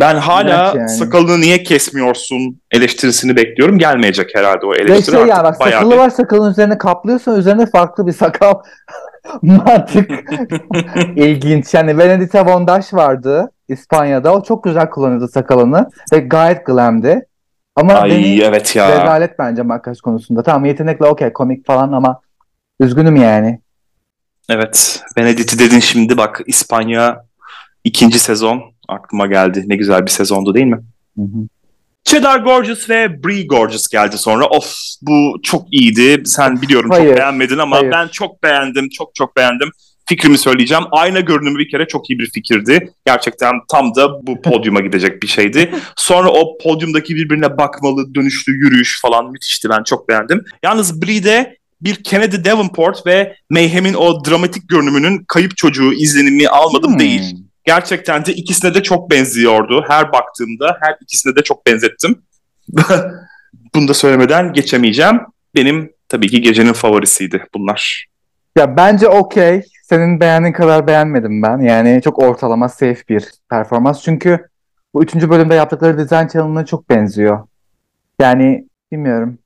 Ben 0.00 0.14
hala 0.16 0.64
Evet 0.66 0.74
yani. 0.76 0.88
sakalını 0.88 1.40
niye 1.40 1.62
kesmiyorsun 1.62 2.60
eleştirisini 2.70 3.36
bekliyorum. 3.36 3.78
Gelmeyecek 3.78 4.30
herhalde 4.34 4.66
o 4.66 4.70
Ve 4.72 4.76
eleştiri. 4.76 5.16
şey 5.16 5.26
ya 5.26 5.36
artık 5.36 5.44
bak 5.52 5.60
bayağı 5.60 5.80
sakalı 5.80 5.92
bir- 5.92 5.98
var 5.98 6.10
sakalın 6.10 6.50
üzerine 6.50 6.78
kaplıyorsun 6.78 7.36
üzerine 7.38 7.66
farklı 7.66 8.06
bir 8.06 8.12
sakal 8.12 8.54
mantık 9.42 10.10
ilginç. 11.16 11.74
Yani 11.74 11.98
Benedita 11.98 12.46
Vondaş 12.46 12.94
vardı 12.94 13.50
İspanya'da. 13.68 14.34
O 14.34 14.42
çok 14.42 14.64
güzel 14.64 14.90
kullanıyordu 14.90 15.28
sakalını 15.28 15.90
ve 16.12 16.18
gayet 16.18 16.66
glamdi. 16.66 17.26
Ama 17.76 17.94
Ay 17.94 18.10
beni 18.10 18.40
evet 18.42 18.76
ya. 18.76 18.88
rezalet 18.88 19.38
bence 19.38 19.62
makyaj 19.62 20.00
konusunda. 20.00 20.42
Tamam 20.42 20.64
yetenekli 20.64 21.06
okey 21.06 21.32
komik 21.32 21.66
falan 21.66 21.92
ama 21.92 22.20
üzgünüm 22.80 23.16
yani. 23.16 23.60
Evet. 24.48 25.02
Benedict'i 25.16 25.58
dedin 25.58 25.80
şimdi 25.80 26.16
bak 26.16 26.40
İspanya 26.46 27.24
ikinci 27.84 28.18
sezon 28.18 28.62
aklıma 28.88 29.26
geldi. 29.26 29.64
Ne 29.66 29.76
güzel 29.76 30.06
bir 30.06 30.10
sezondu 30.10 30.54
değil 30.54 30.66
mi? 30.66 30.80
Cheddar 32.04 32.38
Gorgeous 32.40 32.90
ve 32.90 33.24
Brie 33.24 33.46
Gorgeous 33.46 33.88
geldi 33.88 34.18
sonra. 34.18 34.46
Of 34.46 34.74
bu 35.02 35.40
çok 35.42 35.72
iyiydi. 35.72 36.22
Sen 36.26 36.62
biliyorum 36.62 36.90
Hayır, 36.90 37.08
çok 37.08 37.16
beğenmedin 37.16 37.58
ama 37.58 37.76
hayır. 37.76 37.90
ben 37.90 38.08
çok 38.08 38.42
beğendim. 38.42 38.88
Çok 38.88 39.14
çok 39.14 39.36
beğendim. 39.36 39.70
Fikrimi 40.08 40.38
söyleyeceğim. 40.38 40.84
Ayna 40.90 41.20
görünümü 41.20 41.58
bir 41.58 41.68
kere 41.68 41.86
çok 41.86 42.10
iyi 42.10 42.18
bir 42.18 42.30
fikirdi. 42.30 42.92
Gerçekten 43.06 43.52
tam 43.70 43.94
da 43.94 44.26
bu 44.26 44.42
podyuma 44.42 44.80
gidecek 44.80 45.22
bir 45.22 45.26
şeydi. 45.28 45.74
Sonra 45.96 46.30
o 46.30 46.58
podyumdaki 46.58 47.16
birbirine 47.16 47.58
bakmalı, 47.58 48.14
dönüşlü 48.14 48.52
yürüyüş 48.52 49.00
falan 49.02 49.30
müthişti. 49.30 49.68
Ben 49.68 49.82
çok 49.82 50.08
beğendim. 50.08 50.44
Yalnız 50.62 51.02
Brie'de 51.02 51.56
bir 51.80 52.02
Kennedy 52.04 52.44
Davenport 52.50 53.06
ve 53.06 53.36
Mayhem'in 53.50 53.94
o 53.94 54.24
dramatik 54.24 54.68
görünümünün 54.68 55.24
kayıp 55.28 55.56
çocuğu 55.56 55.92
izlenimi 55.92 56.48
almadım 56.48 56.92
Hmm. 56.92 56.98
değil. 56.98 57.36
Gerçekten 57.64 58.26
de 58.26 58.32
ikisine 58.32 58.74
de 58.74 58.82
çok 58.82 59.10
benziyordu. 59.10 59.84
Her 59.88 60.12
baktığımda 60.12 60.78
her 60.80 60.96
ikisine 61.00 61.36
de 61.36 61.42
çok 61.42 61.66
benzettim. 61.66 62.22
Bunu 63.74 63.88
da 63.88 63.94
söylemeden 63.94 64.52
geçemeyeceğim. 64.52 65.20
Benim 65.54 65.92
tabii 66.08 66.28
ki 66.28 66.40
gecenin 66.40 66.72
favorisiydi 66.72 67.44
bunlar. 67.54 68.06
Ya 68.58 68.76
bence 68.76 69.08
okey. 69.08 69.62
Senin 69.82 70.20
beğendiğin 70.20 70.52
kadar 70.52 70.86
beğenmedim 70.86 71.42
ben. 71.42 71.58
Yani 71.58 72.00
çok 72.04 72.18
ortalama 72.18 72.68
safe 72.68 73.02
bir 73.08 73.24
performans. 73.50 74.02
Çünkü 74.02 74.46
bu 74.94 75.04
üçüncü 75.04 75.30
bölümde 75.30 75.54
yaptıkları 75.54 75.98
design 75.98 76.26
challenge'ına 76.26 76.66
çok 76.66 76.90
benziyor. 76.90 77.46
Yani 78.20 78.68
bilmiyorum. 78.92 79.38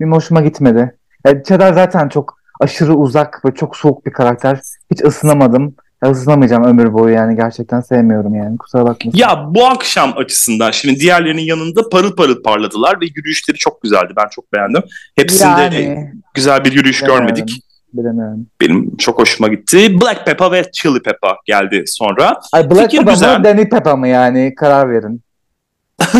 Bir 0.00 0.06
hoşuma 0.06 0.40
gitmedi. 0.40 0.96
Yani 1.26 1.42
Cheddar 1.44 1.72
zaten 1.72 2.08
çok 2.08 2.38
aşırı 2.60 2.94
uzak 2.94 3.44
ve 3.44 3.54
çok 3.54 3.76
soğuk 3.76 4.06
bir 4.06 4.12
karakter. 4.12 4.60
Hiç 4.90 5.04
ısınamadım. 5.04 5.74
Ya 6.04 6.10
ısınamayacağım 6.10 6.64
ömür 6.64 6.92
boyu 6.92 7.14
yani. 7.14 7.36
Gerçekten 7.36 7.80
sevmiyorum 7.80 8.34
yani. 8.34 8.58
Kusura 8.58 8.84
bakma. 8.84 9.12
Ya 9.14 9.46
bu 9.48 9.66
akşam 9.66 10.12
açısından 10.16 10.70
şimdi 10.70 11.00
diğerlerinin 11.00 11.42
yanında 11.42 11.88
parıl 11.88 12.16
parıl 12.16 12.42
parladılar 12.42 13.00
ve 13.00 13.06
yürüyüşleri 13.16 13.56
çok 13.58 13.82
güzeldi. 13.82 14.12
Ben 14.16 14.28
çok 14.30 14.52
beğendim. 14.52 14.82
Hepsinde 15.16 15.60
yani, 15.60 16.12
güzel 16.34 16.64
bir 16.64 16.72
yürüyüş 16.72 17.02
bilemiyorum, 17.02 17.26
görmedik. 17.26 17.64
Bilemiyorum. 17.92 18.46
Benim 18.60 18.96
çok 18.96 19.18
hoşuma 19.18 19.48
gitti. 19.48 20.00
Black 20.00 20.26
Pepper 20.26 20.52
ve 20.52 20.70
Chili 20.72 21.02
Pepper 21.02 21.36
geldi 21.46 21.84
sonra. 21.86 22.40
Ay 22.52 22.70
Black 22.70 22.82
Fikir 22.82 22.98
Pepper 22.98 23.12
güzel. 23.12 23.38
mı 23.38 23.44
Danny 23.44 23.68
Pepper 23.68 23.94
mı 23.94 24.08
yani? 24.08 24.54
Karar 24.54 24.90
verin. 24.90 25.22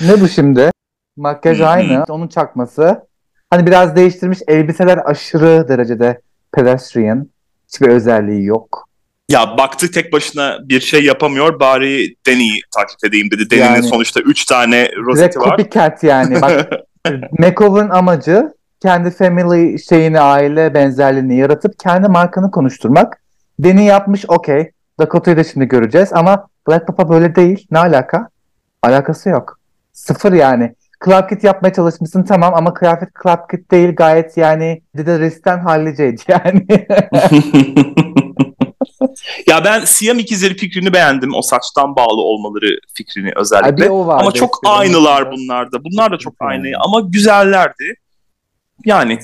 ne 0.00 0.20
bu 0.20 0.28
şimdi? 0.28 0.70
Makyaj 1.16 1.60
aynı. 1.60 2.04
Onun 2.08 2.28
çakması. 2.28 3.06
Hani 3.50 3.66
biraz 3.66 3.96
değiştirmiş. 3.96 4.38
Elbiseler 4.48 4.98
aşırı 5.04 5.68
derecede 5.68 6.20
pedestrian. 6.54 7.28
Hiçbir 7.68 7.88
özelliği 7.88 8.44
yok. 8.44 8.88
Ya 9.28 9.58
baktı 9.58 9.90
tek 9.90 10.12
başına 10.12 10.58
bir 10.68 10.80
şey 10.80 11.04
yapamıyor 11.04 11.60
bari 11.60 12.14
Danny'i 12.26 12.60
taklit 12.74 13.04
edeyim 13.04 13.30
dedi. 13.30 13.50
Danny'nin 13.50 13.74
yani, 13.74 13.82
sonuçta 13.82 14.20
3 14.20 14.44
tane 14.44 14.90
rozeti 14.96 15.40
var. 15.40 15.48
copycat 15.48 16.02
yani. 16.02 16.42
Bak 16.42 16.70
makeover'ın 17.38 17.90
amacı 17.90 18.52
kendi 18.80 19.10
family 19.10 19.78
şeyini, 19.78 20.20
aile 20.20 20.74
benzerliğini 20.74 21.36
yaratıp 21.36 21.78
kendi 21.78 22.08
markanı 22.08 22.50
konuşturmak. 22.50 23.20
Danny 23.64 23.84
yapmış 23.84 24.24
okey. 24.28 24.70
Dakota'yı 25.00 25.36
da 25.36 25.44
şimdi 25.44 25.66
göreceğiz 25.66 26.12
ama 26.12 26.46
Black 26.68 26.86
Papa 26.86 27.08
böyle 27.08 27.34
değil. 27.34 27.66
Ne 27.70 27.78
alaka? 27.78 28.28
Alakası 28.82 29.28
yok. 29.28 29.58
Sıfır 29.92 30.32
yani. 30.32 30.74
Clark 31.04 31.28
Kent 31.28 31.44
yapmaya 31.44 31.72
çalışmışsın 31.72 32.22
tamam 32.22 32.54
ama 32.54 32.74
kıyafet 32.74 33.08
Clark 33.22 33.50
Kent 33.50 33.70
değil 33.70 33.94
gayet 33.94 34.36
yani 34.36 34.82
Dida 34.96 35.18
Rist'ten 35.18 35.58
halliceydi 35.58 36.22
yani. 36.28 36.66
ya 39.46 39.64
ben 39.64 39.84
Siyam 39.84 40.18
ikizleri 40.18 40.56
fikrini 40.56 40.92
beğendim. 40.92 41.34
O 41.34 41.42
saçtan 41.42 41.96
bağlı 41.96 42.20
olmaları 42.20 42.78
fikrini 42.94 43.32
özellikle. 43.36 43.88
Ama 43.88 44.32
çok 44.32 44.60
aynılar 44.64 45.32
bunlar 45.32 45.72
da. 45.72 45.84
Bunlar 45.84 46.12
da 46.12 46.18
çok 46.18 46.34
aynı 46.40 46.68
ama 46.84 47.00
güzellerdi. 47.00 47.94
Yani 48.84 49.18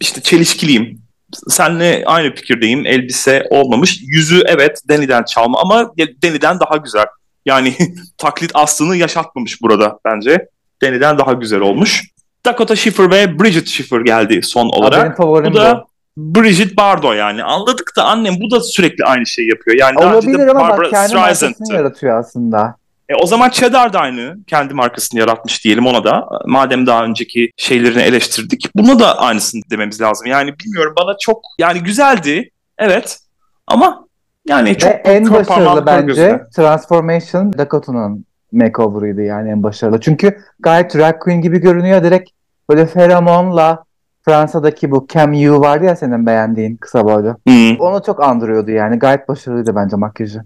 işte 0.00 0.22
çelişkiliyim. 0.22 1.02
Senle 1.48 2.02
aynı 2.06 2.34
fikirdeyim. 2.34 2.86
Elbise 2.86 3.46
olmamış. 3.50 4.00
Yüzü 4.02 4.42
evet 4.46 4.80
Deni'den 4.88 5.24
çalma 5.24 5.60
ama 5.60 5.92
Deni'den 6.22 6.60
daha 6.60 6.76
güzel. 6.76 7.06
Yani 7.46 7.74
taklit 8.18 8.50
aslını 8.54 8.96
yaşatmamış 8.96 9.62
burada 9.62 9.98
bence. 10.04 10.48
Deni'den 10.82 11.18
daha 11.18 11.32
güzel 11.32 11.60
olmuş. 11.60 12.04
Dakota 12.46 12.76
Schiffer 12.76 13.10
ve 13.10 13.38
Bridget 13.38 13.68
Schiffer 13.68 14.00
geldi 14.00 14.40
son 14.42 14.68
olarak. 14.68 15.04
Benim 15.04 15.16
favorim 15.16 15.52
bu 15.52 15.56
da 15.56 15.84
Bridget 16.16 16.76
Bardo 16.76 17.12
yani. 17.12 17.44
Anladık 17.44 17.92
da 17.96 18.04
annem 18.04 18.34
bu 18.40 18.50
da 18.50 18.60
sürekli 18.60 19.04
aynı 19.04 19.26
şeyi 19.26 19.48
yapıyor. 19.48 19.76
Yani 19.76 19.98
Olabilir 19.98 20.48
ama 20.48 20.60
Barbara 20.60 20.84
bak 20.84 20.90
kendi 20.90 21.14
markasını 21.14 21.76
yaratıyor 21.76 22.18
aslında. 22.18 22.76
E, 23.08 23.14
o 23.14 23.26
zaman 23.26 23.50
Cheddar 23.50 23.92
da 23.92 24.00
aynı. 24.00 24.36
Kendi 24.46 24.74
markasını 24.74 25.20
yaratmış 25.20 25.64
diyelim 25.64 25.86
ona 25.86 26.04
da. 26.04 26.28
Madem 26.46 26.86
daha 26.86 27.04
önceki 27.04 27.50
şeylerini 27.56 28.02
eleştirdik. 28.02 28.70
Buna 28.74 28.98
da 28.98 29.18
aynısını 29.18 29.62
dememiz 29.70 30.00
lazım. 30.00 30.26
Yani 30.26 30.58
bilmiyorum 30.58 30.94
bana 31.00 31.16
çok 31.20 31.40
yani 31.58 31.80
güzeldi. 31.80 32.50
Evet. 32.78 33.18
Ama 33.66 34.06
yani 34.48 34.78
çok 34.78 34.90
Ve 34.90 35.02
en 35.04 35.30
başarılı 35.30 35.86
bence 35.86 36.06
gözüne. 36.06 36.40
Transformation 36.56 37.52
Dakota'nın 37.58 38.27
makeover'ıydı 38.52 39.22
yani 39.22 39.50
en 39.50 39.62
başarılı. 39.62 40.00
Çünkü 40.00 40.38
gayet 40.60 40.94
drag 40.94 41.18
queen 41.20 41.42
gibi 41.42 41.58
görünüyor. 41.58 42.04
Direkt 42.04 42.30
böyle 42.70 42.86
feromonla 42.86 43.84
Fransa'daki 44.24 44.90
bu 44.90 45.06
Cam 45.12 45.32
Yu 45.32 45.60
vardı 45.60 45.84
ya 45.84 45.96
senin 45.96 46.26
beğendiğin 46.26 46.76
kısa 46.76 47.04
boylu. 47.04 47.36
Hmm. 47.46 47.76
Onu 47.80 48.02
çok 48.06 48.22
andırıyordu 48.22 48.70
yani. 48.70 48.98
Gayet 48.98 49.28
başarılıydı 49.28 49.76
bence 49.76 49.96
makyajı. 49.96 50.42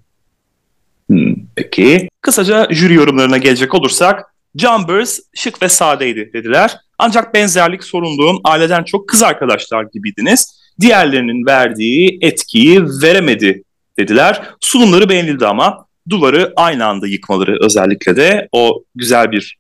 Hmm, 1.07 1.35
peki. 1.57 2.09
Kısaca 2.21 2.67
jüri 2.71 2.95
yorumlarına 2.95 3.39
gelecek 3.39 3.75
olursak 3.75 4.35
Jumbers 4.57 5.19
şık 5.35 5.63
ve 5.63 5.69
sadeydi 5.69 6.31
dediler. 6.33 6.77
Ancak 6.99 7.35
benzerlik 7.35 7.85
sorunluğun 7.85 8.41
aileden 8.45 8.85
çok 8.85 9.09
kız 9.09 9.23
arkadaşlar 9.23 9.87
gibiydiniz. 9.93 10.63
Diğerlerinin 10.81 11.47
verdiği 11.47 12.19
etkiyi 12.21 12.85
veremedi 13.03 13.63
dediler. 13.99 14.43
Sunumları 14.61 15.09
beğenildi 15.09 15.47
ama 15.47 15.87
duvarı 16.11 16.53
aynı 16.57 16.87
anda 16.87 17.07
yıkmaları 17.07 17.59
özellikle 17.61 18.17
de 18.17 18.49
o 18.53 18.85
güzel 18.95 19.33
bir 19.33 19.59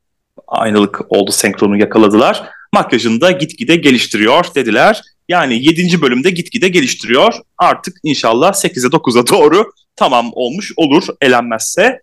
aynalık 0.48 1.12
oldu 1.12 1.32
senkronu 1.32 1.76
yakaladılar. 1.76 2.42
Makyajını 2.72 3.20
da 3.20 3.30
gitgide 3.30 3.76
geliştiriyor 3.76 4.44
dediler. 4.54 5.02
Yani 5.28 5.64
7. 5.64 6.02
bölümde 6.02 6.30
gitgide 6.30 6.68
geliştiriyor. 6.68 7.34
Artık 7.58 7.96
inşallah 8.02 8.52
8'e 8.52 8.88
9'a 8.88 9.26
doğru 9.26 9.72
tamam 9.96 10.30
olmuş 10.32 10.72
olur 10.76 11.06
elenmezse. 11.20 12.00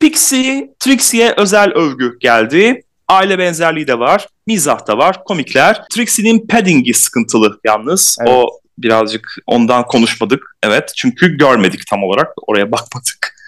Pixie, 0.00 0.70
Trixie'ye 0.78 1.34
özel 1.36 1.70
övgü 1.70 2.18
geldi. 2.20 2.82
Aile 3.08 3.38
benzerliği 3.38 3.86
de 3.86 3.98
var, 3.98 4.26
mizah 4.46 4.86
da 4.86 4.98
var, 4.98 5.24
komikler. 5.24 5.82
Trixie'nin 5.92 6.46
padding'i 6.46 6.94
sıkıntılı 6.94 7.60
yalnız. 7.64 8.16
Evet. 8.20 8.30
O 8.32 8.60
birazcık 8.78 9.36
ondan 9.46 9.86
konuşmadık. 9.86 10.56
Evet 10.62 10.92
çünkü 10.96 11.36
görmedik 11.36 11.86
tam 11.86 12.02
olarak 12.02 12.28
oraya 12.46 12.72
bakmadık. 12.72 13.39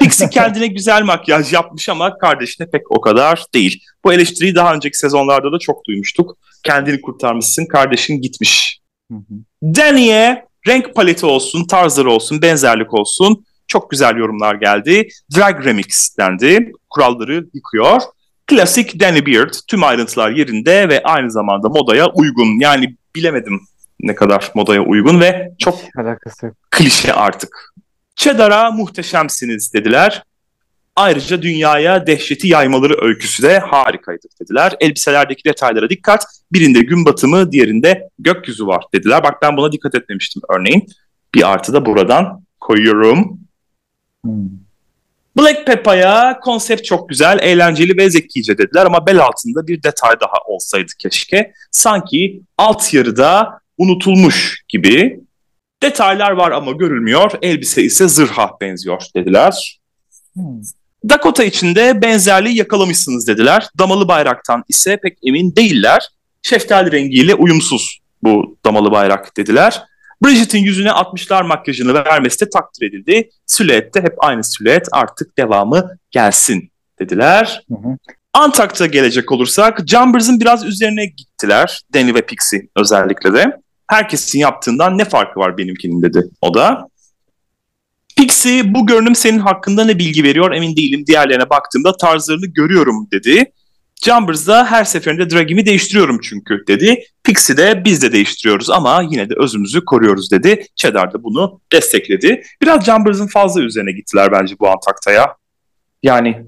Pixie 0.00 0.30
kendine 0.30 0.66
güzel 0.66 1.02
makyaj 1.02 1.52
yapmış 1.52 1.88
ama 1.88 2.18
kardeşine 2.18 2.70
pek 2.70 2.90
o 2.90 3.00
kadar 3.00 3.44
değil. 3.54 3.82
Bu 4.04 4.12
eleştiriyi 4.12 4.54
daha 4.54 4.74
önceki 4.74 4.98
sezonlarda 4.98 5.52
da 5.52 5.58
çok 5.58 5.84
duymuştuk. 5.84 6.38
Kendini 6.62 7.00
kurtarmışsın, 7.00 7.66
kardeşin 7.66 8.20
gitmiş. 8.20 8.80
Danny'e 9.62 10.44
renk 10.66 10.94
paleti 10.94 11.26
olsun, 11.26 11.66
tarzları 11.66 12.10
olsun, 12.10 12.42
benzerlik 12.42 12.94
olsun 12.94 13.44
çok 13.68 13.90
güzel 13.90 14.16
yorumlar 14.16 14.54
geldi. 14.54 15.08
Drag 15.36 15.66
Remix 15.66 16.16
dendi. 16.18 16.72
Kuralları 16.90 17.46
yıkıyor. 17.54 18.00
Klasik 18.46 19.00
Danny 19.00 19.26
Beard. 19.26 19.54
Tüm 19.68 19.84
ayrıntılar 19.84 20.30
yerinde 20.30 20.88
ve 20.88 21.02
aynı 21.02 21.30
zamanda 21.30 21.68
modaya 21.68 22.06
uygun. 22.06 22.60
Yani 22.60 22.96
bilemedim 23.14 23.60
ne 24.00 24.14
kadar 24.14 24.50
modaya 24.54 24.82
uygun 24.82 25.20
ve 25.20 25.52
çok 25.58 25.78
alakası 25.98 26.52
klişe 26.70 27.12
artık. 27.12 27.74
Cheddar'a 28.16 28.70
muhteşemsiniz 28.70 29.72
dediler. 29.72 30.22
Ayrıca 30.96 31.42
dünyaya 31.42 32.06
dehşeti 32.06 32.48
yaymaları 32.48 33.04
öyküsü 33.04 33.42
de 33.42 33.58
harikaydı 33.58 34.26
dediler. 34.40 34.72
Elbiselerdeki 34.80 35.44
detaylara 35.44 35.90
dikkat. 35.90 36.24
Birinde 36.52 36.80
gün 36.80 37.04
batımı, 37.04 37.52
diğerinde 37.52 38.08
gökyüzü 38.18 38.66
var 38.66 38.84
dediler. 38.94 39.22
Bak 39.22 39.42
ben 39.42 39.56
buna 39.56 39.72
dikkat 39.72 39.94
etmemiştim 39.94 40.42
örneğin. 40.48 40.86
Bir 41.34 41.52
artı 41.52 41.72
da 41.72 41.86
buradan 41.86 42.42
koyuyorum. 42.60 43.40
Black 45.36 45.66
Pepa'ya 45.66 46.40
konsept 46.40 46.84
çok 46.84 47.08
güzel, 47.08 47.38
eğlenceli 47.42 47.96
ve 47.96 48.10
zekice 48.10 48.58
dediler 48.58 48.86
ama 48.86 49.06
bel 49.06 49.18
altında 49.18 49.66
bir 49.66 49.82
detay 49.82 50.20
daha 50.20 50.42
olsaydı 50.46 50.92
keşke. 50.98 51.52
Sanki 51.70 52.40
alt 52.58 52.94
yarıda 52.94 53.60
unutulmuş 53.78 54.62
gibi. 54.68 55.20
Detaylar 55.82 56.30
var 56.30 56.50
ama 56.50 56.72
görülmüyor. 56.72 57.30
Elbise 57.42 57.82
ise 57.82 58.08
zırha 58.08 58.50
benziyor 58.60 59.02
dediler. 59.16 59.80
Hmm. 60.34 60.62
Dakota 61.08 61.44
içinde 61.44 62.02
benzerliği 62.02 62.56
yakalamışsınız 62.56 63.26
dediler. 63.26 63.68
Damalı 63.78 64.08
bayraktan 64.08 64.64
ise 64.68 64.96
pek 64.96 65.18
emin 65.22 65.56
değiller. 65.56 66.08
Şeftali 66.42 66.92
rengiyle 66.92 67.34
uyumsuz 67.34 67.98
bu 68.22 68.58
damalı 68.64 68.90
bayrak 68.90 69.36
dediler. 69.36 69.82
Bridget'in 70.24 70.58
yüzüne 70.58 70.88
60'lar 70.88 71.46
makyajını 71.46 71.94
vermesi 71.94 72.40
de 72.40 72.50
takdir 72.50 72.88
edildi. 72.88 73.30
Silüette 73.46 74.00
hep 74.00 74.14
aynı 74.18 74.44
silüet 74.44 74.88
artık 74.92 75.38
devamı 75.38 75.98
gelsin 76.10 76.70
dediler. 77.00 77.64
Hı 77.68 77.74
hı. 77.74 77.96
Antak'ta 78.32 78.86
gelecek 78.86 79.32
olursak 79.32 79.80
Jumbers'ın 79.86 80.40
biraz 80.40 80.64
üzerine 80.64 81.06
gittiler. 81.06 81.82
Danny 81.94 82.14
ve 82.14 82.22
Pixie 82.22 82.68
özellikle 82.76 83.34
de 83.34 83.60
herkesin 83.86 84.38
yaptığından 84.38 84.98
ne 84.98 85.04
farkı 85.04 85.40
var 85.40 85.58
benimkinin 85.58 86.02
dedi 86.02 86.24
o 86.40 86.54
da. 86.54 86.88
Pixie 88.16 88.74
bu 88.74 88.86
görünüm 88.86 89.14
senin 89.14 89.38
hakkında 89.38 89.84
ne 89.84 89.98
bilgi 89.98 90.24
veriyor 90.24 90.52
emin 90.52 90.76
değilim. 90.76 91.06
Diğerlerine 91.06 91.50
baktığımda 91.50 91.96
tarzlarını 91.96 92.46
görüyorum 92.46 93.08
dedi. 93.12 93.52
Jumbers 94.04 94.46
da 94.46 94.70
her 94.70 94.84
seferinde 94.84 95.30
dragimi 95.30 95.66
değiştiriyorum 95.66 96.20
çünkü 96.22 96.64
dedi. 96.68 97.04
Pixie 97.24 97.56
de 97.56 97.82
biz 97.84 98.02
de 98.02 98.12
değiştiriyoruz 98.12 98.70
ama 98.70 99.02
yine 99.10 99.30
de 99.30 99.34
özümüzü 99.36 99.84
koruyoruz 99.84 100.30
dedi. 100.30 100.66
Cheddar 100.76 101.12
da 101.12 101.22
bunu 101.22 101.60
destekledi. 101.72 102.42
Biraz 102.62 102.84
Jumbers'ın 102.84 103.26
fazla 103.26 103.62
üzerine 103.62 103.92
gittiler 103.92 104.32
bence 104.32 104.54
bu 104.60 104.68
Antakta'ya. 104.68 105.36
Yani 106.02 106.46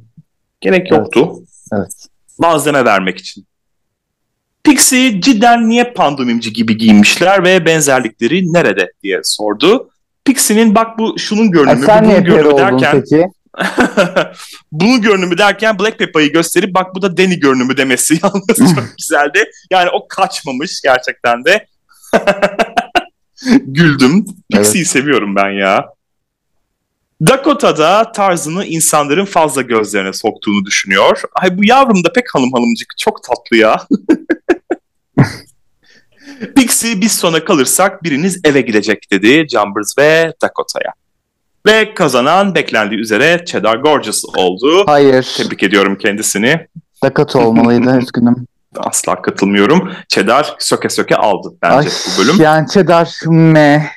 gerek 0.61 0.90
yoktu. 0.90 1.33
Evet. 1.33 1.48
evet. 1.72 2.07
Malzeme 2.38 2.85
vermek 2.85 3.18
için. 3.18 3.46
Pixie 4.64 5.21
cidden 5.21 5.68
niye 5.68 5.92
pandomimci 5.92 6.53
gibi 6.53 6.77
giyinmişler 6.77 7.44
ve 7.44 7.66
benzerlikleri 7.66 8.53
nerede 8.53 8.92
diye 9.03 9.21
sordu. 9.25 9.90
Pixie'nin 10.25 10.75
bak 10.75 10.99
bu 10.99 11.18
şunun 11.18 11.51
görünümü, 11.51 11.85
e 11.85 12.03
bunun 12.03 12.25
görünümü 12.25 12.59
derken 12.59 12.92
peki? 12.92 13.27
bunun 14.73 15.01
görünümü 15.01 15.38
derken 15.38 15.79
Black 15.79 15.99
Peppa'yı 15.99 16.33
gösterip 16.33 16.75
bak 16.75 16.94
bu 16.94 17.03
da 17.03 17.16
Danny 17.16 17.40
görünümü 17.40 17.77
demesi 17.77 18.14
yalnız 18.23 18.75
çok 18.75 18.97
güzeldi. 18.99 19.51
Yani 19.71 19.90
o 19.90 20.09
kaçmamış 20.09 20.81
gerçekten 20.81 21.44
de. 21.44 21.66
Güldüm. 23.57 24.25
Pixie'yi 24.53 24.83
evet. 24.83 24.87
seviyorum 24.87 25.37
ben 25.37 25.51
ya. 25.51 25.87
Dakota'da 27.27 28.12
tarzını 28.12 28.64
insanların 28.64 29.25
fazla 29.25 29.62
gözlerine 29.62 30.12
soktuğunu 30.12 30.64
düşünüyor. 30.64 31.23
Ay 31.35 31.59
bu 31.59 31.64
yavrum 31.64 32.05
da 32.05 32.12
pek 32.12 32.35
hanım 32.35 32.53
hanımcık 32.53 32.88
çok 32.99 33.23
tatlı 33.23 33.57
ya. 33.57 33.87
Pixie 36.57 37.00
biz 37.00 37.12
sona 37.12 37.44
kalırsak 37.44 38.02
biriniz 38.02 38.40
eve 38.44 38.61
gidecek 38.61 39.11
dedi 39.12 39.46
Jumbers 39.50 39.98
ve 39.98 40.33
Dakota'ya. 40.42 40.92
Ve 41.66 41.94
kazanan 41.94 42.54
beklendiği 42.54 43.00
üzere 43.00 43.44
Cheddar 43.46 43.76
Gorgeous 43.76 44.24
oldu. 44.37 44.85
Hayır. 44.87 45.35
Tebrik 45.37 45.62
ediyorum 45.62 45.98
kendisini. 45.98 46.66
Dakota 47.02 47.38
olmalıydı 47.38 47.98
üzgünüm. 48.02 48.46
Asla 48.76 49.22
katılmıyorum. 49.22 49.92
Cheddar 50.09 50.57
söke 50.59 50.88
söke 50.88 51.16
aldı 51.16 51.48
bence 51.62 51.76
Ay, 51.76 51.87
bu 51.87 52.22
bölüm. 52.22 52.40
Yani 52.40 52.68
Cheddar 52.68 53.14
me 53.26 53.90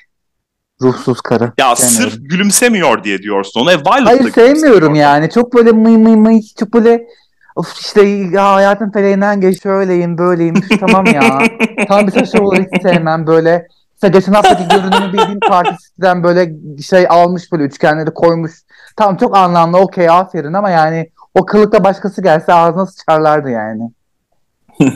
ruhsuz 0.82 1.22
karı. 1.22 1.52
Ya 1.58 1.76
sırf 1.76 2.14
gülümsemiyor 2.18 3.04
diye 3.04 3.18
diyorsun 3.18 3.62
ona. 3.62 3.74
E, 3.74 3.78
Hayır 3.86 4.32
sevmiyorum 4.32 4.96
yani. 4.96 5.30
Çok 5.30 5.54
böyle 5.54 5.72
mıy 5.72 5.98
mıy 5.98 6.16
mıy 6.16 6.42
çok 6.60 6.74
böyle 6.74 7.08
Of 7.56 7.80
işte 7.80 8.02
ya 8.08 8.54
hayatın 8.54 8.92
feleğinden 8.92 9.42
geç 9.42 9.64
şöyleyim 9.64 10.18
böyleyim 10.18 10.56
tamam 10.80 11.06
ya. 11.06 11.42
Tam 11.88 12.08
bir 12.08 12.12
saçma 12.12 12.42
olur 12.42 12.58
hiç 12.58 12.82
sevmem 12.82 13.28
böyle. 13.28 13.68
İşte 13.94 14.08
geçen 14.08 14.34
haftaki 14.34 14.64
görünümü 14.68 15.14
bildiğim 15.14 15.40
partisinden 15.40 16.24
böyle 16.24 16.54
şey 16.82 17.06
almış 17.10 17.52
böyle 17.52 17.64
üçgenleri 17.64 18.14
koymuş. 18.14 18.52
Tamam 18.96 19.18
çok 19.18 19.38
anlamlı 19.38 19.78
okey 19.78 20.10
aferin 20.10 20.54
ama 20.54 20.70
yani 20.70 21.10
o 21.34 21.46
kılıkta 21.46 21.84
başkası 21.84 22.24
gelse 22.24 22.54
ağzına 22.54 22.86
sıçarlardı 22.86 23.50
yani. 23.50 23.92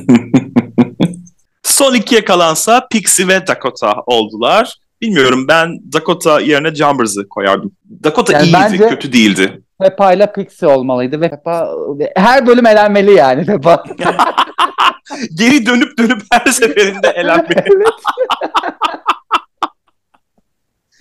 Son 1.63 1.93
ikiye 1.93 2.25
kalansa 2.25 2.87
Pixie 2.91 3.27
ve 3.27 3.47
Dakota 3.47 3.93
oldular. 4.05 4.75
Bilmiyorum 5.01 5.45
ben 5.47 5.93
Dakota 5.93 6.39
yerine 6.39 6.75
Jumbers'ı 6.75 7.29
koyardım. 7.29 7.71
Dakota 8.03 8.33
yani 8.33 8.45
iyiydi, 8.45 8.53
bence, 8.53 8.87
kötü 8.89 9.13
değildi. 9.13 9.61
Peppa 9.81 10.13
ile 10.13 10.33
Pixie 10.33 10.67
olmalıydı 10.67 11.21
ve 11.21 11.29
Peppa 11.29 11.69
her 12.15 12.47
bölüm 12.47 12.65
elenmeli 12.65 13.13
yani 13.13 13.45
Peppa. 13.45 13.83
Geri 15.35 15.65
dönüp 15.65 15.97
dönüp 15.97 16.21
her 16.31 16.51
seferinde 16.51 17.07
elenmeli. 17.07 17.69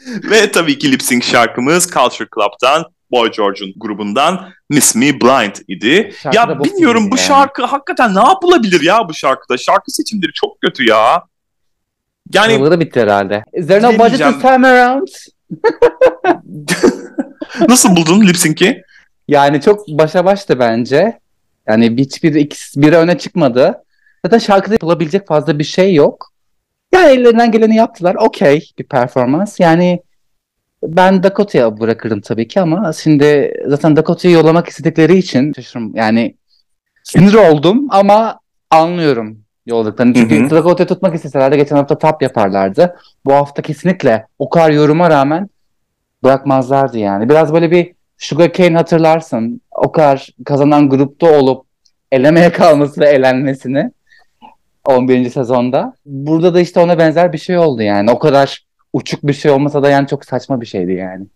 ve 0.31 0.53
tabii 0.53 0.79
ki 0.79 0.93
lip 0.93 1.03
sync 1.03 1.25
şarkımız 1.25 1.91
Culture 1.91 2.29
Club'dan 2.35 2.85
Boy 3.11 3.31
George'un 3.31 3.73
grubundan 3.77 4.49
Miss 4.71 4.95
Me 4.95 5.21
Blind 5.21 5.55
idi. 5.69 6.13
Şarkı 6.23 6.37
ya 6.37 6.65
bilmiyorum 6.65 7.11
bu 7.11 7.17
yani. 7.17 7.27
şarkı 7.27 7.65
hakikaten 7.65 8.15
ne 8.15 8.25
yapılabilir 8.25 8.81
ya 8.81 9.09
bu 9.09 9.15
şarkıda? 9.15 9.57
Şarkı 9.57 9.91
seçimleri 9.91 10.33
çok 10.33 10.61
kötü 10.61 10.89
ya. 10.89 11.23
Yani 12.35 12.53
Yılları 12.53 12.81
bitti 12.81 13.01
herhalde. 13.01 13.45
Is 13.53 13.67
there 13.67 13.83
no 13.83 13.99
budget 13.99 14.19
to 14.19 14.41
time 14.41 14.69
around? 14.69 15.09
Nasıl 17.69 17.97
buldun 17.97 18.27
lip? 18.27 18.85
Yani 19.29 19.61
çok 19.61 19.89
başa 19.89 20.25
baştı 20.25 20.59
bence. 20.59 21.19
Yani 21.69 21.97
hiçbir 21.97 22.35
ikisi 22.35 22.83
biri 22.83 22.97
öne 22.97 23.19
çıkmadı. 23.19 23.85
Zaten 24.25 24.39
şarkıda 24.39 24.75
yapılabilecek 24.75 25.27
fazla 25.27 25.59
bir 25.59 25.65
şey 25.65 25.95
yok. 25.95 26.33
Yani 26.93 27.13
ellerinden 27.13 27.53
geleni 27.53 27.77
yaptılar. 27.77 28.15
Okey 28.15 28.71
bir 28.79 28.85
performans. 28.85 29.61
Yani 29.61 30.03
ben 30.83 31.23
Dakota'ya 31.23 31.81
bırakırım 31.81 32.21
tabii 32.21 32.49
ki 32.49 32.61
ama 32.61 32.93
şimdi 32.93 33.55
zaten 33.67 33.97
Dakota'yı 33.97 34.35
yollamak 34.35 34.69
istedikleri 34.69 35.19
için 35.19 35.53
şaşırım. 35.53 35.97
Yani 35.97 36.37
sinir 37.03 37.35
oldum 37.35 37.87
ama 37.91 38.41
anlıyorum 38.71 39.44
yolladıklarını. 39.67 40.15
Çünkü 40.15 40.51
Dakota'yı 40.51 40.89
tutmak 40.89 41.15
isteselerdi 41.15 41.57
geçen 41.57 41.77
hafta 41.77 41.99
tap 41.99 42.23
yaparlardı. 42.23 42.97
Bu 43.25 43.33
hafta 43.33 43.63
kesinlikle 43.63 44.27
o 44.39 44.49
kadar 44.49 44.71
yoruma 44.71 45.11
rağmen 45.11 45.49
bırakmazlardı 46.25 46.99
yani. 46.99 47.29
Biraz 47.29 47.53
böyle 47.53 47.71
bir 47.71 47.95
Sugar 48.19 48.53
Cane 48.53 48.77
hatırlarsın. 48.77 49.61
O 49.71 49.93
kadar 49.93 50.29
kazanan 50.45 50.89
grupta 50.89 51.39
olup 51.39 51.67
elemeye 52.13 52.53
kalması 52.53 53.01
ve 53.01 53.09
elenmesini 53.09 53.91
11. 54.85 55.31
sezonda. 55.31 55.95
Burada 56.07 56.55
da 56.55 56.61
işte 56.61 56.81
ona 56.81 56.99
benzer 56.99 57.33
bir 57.33 57.39
şey 57.39 57.59
oldu 57.59 57.83
yani. 57.83 58.11
O 58.11 58.19
kadar 58.19 58.65
uçuk 58.93 59.23
bir 59.23 59.33
şey 59.33 59.51
olmasa 59.51 59.83
da 59.83 59.91
yani 59.91 60.09
çok 60.09 60.25
saçma 60.25 60.61
bir 60.61 60.67
şeydi 60.67 60.93
yani 60.93 61.27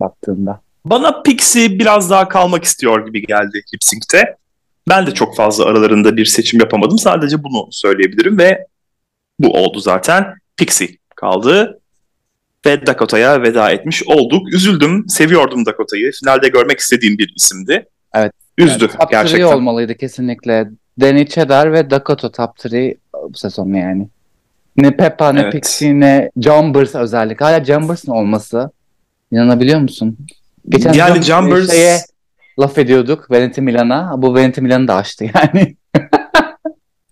baktığında. 0.00 0.60
Bana 0.84 1.22
Pixie 1.22 1.78
biraz 1.78 2.10
daha 2.10 2.28
kalmak 2.28 2.64
istiyor 2.64 3.06
gibi 3.06 3.26
geldi 3.26 3.62
Lip 3.74 3.84
Sync'te. 3.84 4.36
Ben 4.88 5.06
de 5.06 5.14
çok 5.14 5.36
fazla 5.36 5.64
aralarında 5.64 6.16
bir 6.16 6.24
seçim 6.24 6.60
yapamadım. 6.60 6.98
Sadece 6.98 7.44
bunu 7.44 7.68
söyleyebilirim 7.70 8.38
ve 8.38 8.66
bu 9.38 9.52
oldu 9.52 9.80
zaten. 9.80 10.34
Pixie 10.56 10.96
kaldı 11.16 11.80
ve 12.66 12.86
Dakota'ya 12.86 13.42
veda 13.42 13.70
etmiş 13.70 14.02
olduk. 14.06 14.54
Üzüldüm, 14.54 15.08
seviyordum 15.08 15.66
Dakota'yı. 15.66 16.12
Finalde 16.20 16.48
görmek 16.48 16.78
istediğim 16.78 17.18
bir 17.18 17.32
isimdi. 17.36 17.86
Evet. 18.14 18.32
Üzdü 18.58 18.84
evet, 18.84 18.98
top 19.00 19.10
gerçekten. 19.10 19.46
Top 19.46 19.56
olmalıydı 19.56 19.94
kesinlikle. 19.94 20.70
Danny 21.00 21.26
Cheddar 21.26 21.72
ve 21.72 21.90
Dakota 21.90 22.32
top 22.32 22.50
3 22.64 22.96
bu 23.30 23.38
sezon 23.38 23.74
yani. 23.74 24.08
Ne 24.76 24.96
Peppa 24.96 25.32
ne 25.32 25.40
evet. 25.40 25.52
Pixie 25.52 26.00
ne 26.00 26.30
Jumbers 26.36 26.94
özellikle. 26.94 27.44
Hala 27.44 27.64
Jumbers'ın 27.64 28.12
olması. 28.12 28.70
İnanabiliyor 29.32 29.80
musun? 29.80 30.18
Geçen 30.68 30.92
yani 30.92 31.22
Jumbers... 31.22 31.70
Şeye 31.70 31.98
laf 32.58 32.78
ediyorduk 32.78 33.30
Vanity 33.30 33.60
Milan'a. 33.60 34.14
Bu 34.16 34.34
Vanity 34.34 34.60
Milan'ı 34.60 34.88
da 34.88 34.94
açtı 34.94 35.24
yani. 35.24 35.76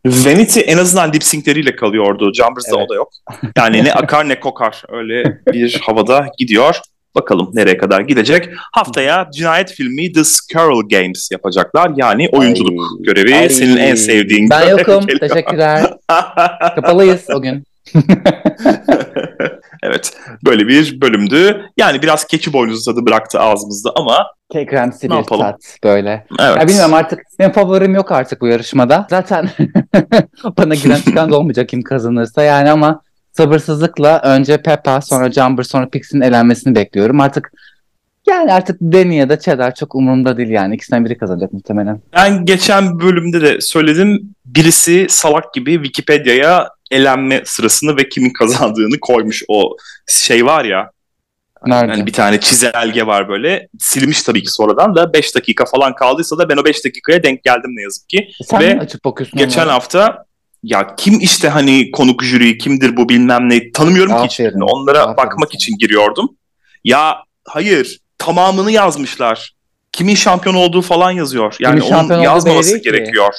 Vanity 0.07 0.61
en 0.67 0.79
azından 0.79 1.13
lip 1.13 1.25
sync'leriyle 1.25 1.77
kalıyordu. 1.77 2.33
Jumbers'da 2.35 2.77
evet. 2.77 2.87
o 2.87 2.89
da 2.89 2.95
yok. 2.95 3.13
Yani 3.57 3.85
ne 3.85 3.93
akar 3.93 4.29
ne 4.29 4.41
kokar. 4.41 4.83
Öyle 4.89 5.41
bir 5.53 5.81
havada 5.87 6.27
gidiyor. 6.39 6.81
Bakalım 7.15 7.51
nereye 7.55 7.77
kadar 7.77 8.01
gidecek. 8.01 8.49
Haftaya 8.73 9.29
cinayet 9.35 9.73
filmi 9.73 10.13
The 10.13 10.25
Squirrel 10.25 10.89
Games 10.91 11.29
yapacaklar. 11.33 11.93
Yani 11.97 12.29
oyunculuk 12.33 12.81
ay, 12.81 13.05
görevi. 13.05 13.35
Ay. 13.35 13.51
Senin 13.51 13.77
en 13.77 13.95
sevdiğin 13.95 14.51
Ben 14.51 14.69
yokum. 14.69 15.07
Teşekkürler. 15.07 15.95
Kapalıyız 16.75 17.27
o 17.35 17.43
gün. 17.43 17.65
evet. 19.83 20.13
Böyle 20.45 20.69
bir 20.69 21.01
bölümdü. 21.01 21.63
Yani 21.77 22.03
biraz 22.03 22.25
keçi 22.27 22.53
boynuzu 22.53 22.93
tadı 22.93 23.07
bıraktı 23.07 23.41
ağzımızda 23.41 23.93
ama 23.97 24.27
Kekremsi 24.53 25.11
bir 25.11 25.15
yapalım? 25.15 25.43
tat 25.43 25.79
böyle. 25.85 26.27
Evet. 26.41 26.57
Ya 26.61 26.69
bilmiyorum 26.69 26.95
artık 26.95 27.21
benim 27.39 27.53
favorim 27.53 27.95
yok 27.95 28.13
artık 28.13 28.41
bu 28.41 28.47
yarışmada. 28.47 29.07
Zaten 29.11 29.51
bana 30.59 30.75
giren 30.75 31.01
çıkan 31.01 31.33
da 31.33 31.39
olmayacak 31.39 31.69
kim 31.69 31.83
kazanırsa 31.83 32.43
yani 32.43 32.71
ama 32.71 33.01
sabırsızlıkla 33.33 34.21
önce 34.25 34.63
Peppa 34.63 35.01
sonra 35.01 35.33
Jumper 35.33 35.63
sonra 35.63 35.89
Pixie'nin 35.89 36.25
elenmesini 36.25 36.75
bekliyorum. 36.75 37.21
Artık 37.21 37.53
yani 38.29 38.53
artık 38.53 38.81
Danny 38.81 39.17
ya 39.17 39.29
da 39.29 39.39
Cheddar 39.39 39.75
çok 39.75 39.95
umurumda 39.95 40.37
değil 40.37 40.49
yani. 40.49 40.75
İkisinden 40.75 41.05
biri 41.05 41.19
kazanacak 41.19 41.53
muhtemelen. 41.53 42.01
Ben 42.15 42.45
geçen 42.45 43.01
bölümde 43.01 43.41
de 43.41 43.61
söyledim. 43.61 44.35
Birisi 44.45 45.07
salak 45.09 45.55
gibi 45.55 45.75
Wikipedia'ya 45.75 46.69
elenme 46.91 47.43
sırasını 47.45 47.97
ve 47.97 48.09
kimin 48.09 48.31
kazandığını 48.33 49.01
koymuş. 49.01 49.43
O 49.49 49.77
şey 50.09 50.47
var 50.47 50.65
ya 50.65 50.91
Nerede? 51.67 51.91
Yani 51.93 52.07
bir 52.07 52.13
tane 52.13 52.41
çizelge 52.41 53.07
var 53.07 53.29
böyle. 53.29 53.69
Silmiş 53.79 54.23
tabii 54.23 54.43
ki 54.43 54.51
sonradan 54.51 54.95
da 54.97 55.13
5 55.13 55.35
dakika 55.35 55.65
falan 55.65 55.95
kaldıysa 55.95 56.39
da 56.39 56.49
ben 56.49 56.57
o 56.57 56.65
5 56.65 56.85
dakikaya 56.85 57.23
denk 57.23 57.45
geldim 57.45 57.71
ne 57.77 57.83
yazık 57.83 58.09
ki. 58.09 58.19
E 58.41 58.45
sen 58.45 58.61
Ve 58.61 58.79
açıp 58.81 59.05
bakıyorsun 59.05 59.39
geçen 59.39 59.61
onları? 59.61 59.73
hafta 59.73 60.25
ya 60.63 60.97
kim 60.97 61.21
işte 61.21 61.49
hani 61.49 61.91
konuk 61.91 62.25
jüri 62.25 62.59
kimdir 62.59 62.97
bu 62.97 63.09
bilmem 63.09 63.49
ne 63.51 63.73
tanımıyorum 63.73 64.13
Aferin. 64.13 64.29
ki 64.29 64.33
hiçbirini. 64.33 64.65
Onlara 64.65 64.99
Aferin. 65.03 65.17
bakmak 65.17 65.55
için 65.55 65.79
giriyordum. 65.79 66.29
Ya 66.85 67.17
hayır 67.49 67.99
tamamını 68.19 68.71
yazmışlar. 68.73 69.53
Kimin 69.93 70.15
şampiyon 70.15 70.55
olduğu 70.55 70.83
falan 70.83 71.11
yazıyor. 71.11 71.57
Yani 71.61 71.81
Kimin 71.81 71.95
onun 71.95 72.21
yazmaması 72.21 72.79
gerekiyor. 72.79 73.35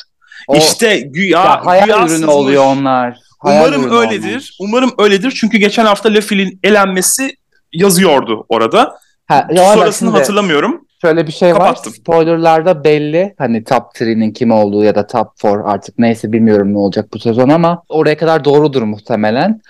O, 0.48 0.58
işte 0.58 0.98
güya, 1.00 1.40
ya, 1.40 1.66
hayal 1.66 1.86
güya 1.86 2.06
ürünü 2.06 2.26
oluyor 2.26 2.64
onlar. 2.64 3.18
Umarım 3.44 3.92
öyledir. 3.92 4.32
Olmuş. 4.32 4.52
Umarım 4.60 4.92
öyledir. 4.98 5.32
Çünkü 5.32 5.58
geçen 5.58 5.86
hafta 5.86 6.10
Lefil'in 6.10 6.60
elenmesi 6.64 7.36
yazıyordu 7.74 8.46
orada. 8.50 8.98
Ha, 9.28 9.48
Sonrasını 9.56 10.10
şimdi, 10.10 10.18
hatırlamıyorum. 10.18 10.86
Şöyle 11.02 11.28
bir 11.28 11.32
şey 11.32 11.52
Kapattım. 11.52 11.92
var. 11.92 11.98
Spoilerlarda 11.98 12.84
belli. 12.84 13.36
Hani 13.38 13.64
top 13.64 13.84
3'nin 13.96 14.32
kim 14.32 14.52
olduğu 14.52 14.84
ya 14.84 14.96
da 14.96 15.08
top 15.08 15.28
4 15.44 15.62
artık 15.66 16.00
neyse 16.00 16.32
bilmiyorum 16.32 16.74
ne 16.74 16.78
olacak 16.78 17.08
bu 17.14 17.20
sezon 17.20 17.50
ama 17.50 17.84
oraya 17.90 18.18
kadar 18.18 18.46
doğrudur 18.46 18.82
muhtemelen. 18.82 19.62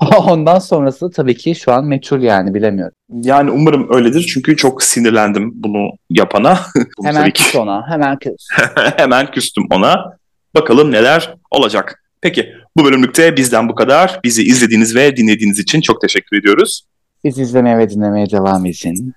Ondan 0.26 0.58
sonrası 0.58 1.10
tabii 1.10 1.36
ki 1.36 1.54
şu 1.54 1.72
an 1.72 1.84
meçhul 1.84 2.20
yani 2.20 2.54
bilemiyorum. 2.54 2.94
Yani 3.10 3.50
umarım 3.50 3.94
öyledir 3.94 4.30
çünkü 4.34 4.56
çok 4.56 4.82
sinirlendim 4.82 5.50
bunu 5.54 5.90
yapana. 6.10 6.58
Bunu 6.98 7.06
hemen 7.06 7.30
küs 7.30 7.56
ona. 7.56 7.88
Hemen 7.88 8.18
küs. 8.18 8.48
Hemen 8.96 9.30
küstüm 9.30 9.64
ona. 9.70 10.16
Bakalım 10.54 10.92
neler 10.92 11.34
olacak. 11.50 11.99
Peki 12.22 12.52
bu 12.76 12.84
bölümlükte 12.84 13.36
bizden 13.36 13.68
bu 13.68 13.74
kadar. 13.74 14.20
Bizi 14.24 14.42
izlediğiniz 14.42 14.96
ve 14.96 15.16
dinlediğiniz 15.16 15.58
için 15.58 15.80
çok 15.80 16.00
teşekkür 16.00 16.36
ediyoruz. 16.36 16.82
Biz 17.24 17.38
izlemeye 17.38 17.78
ve 17.78 17.90
dinlemeye 17.90 18.30
devam 18.30 18.66
edin. 18.66 19.14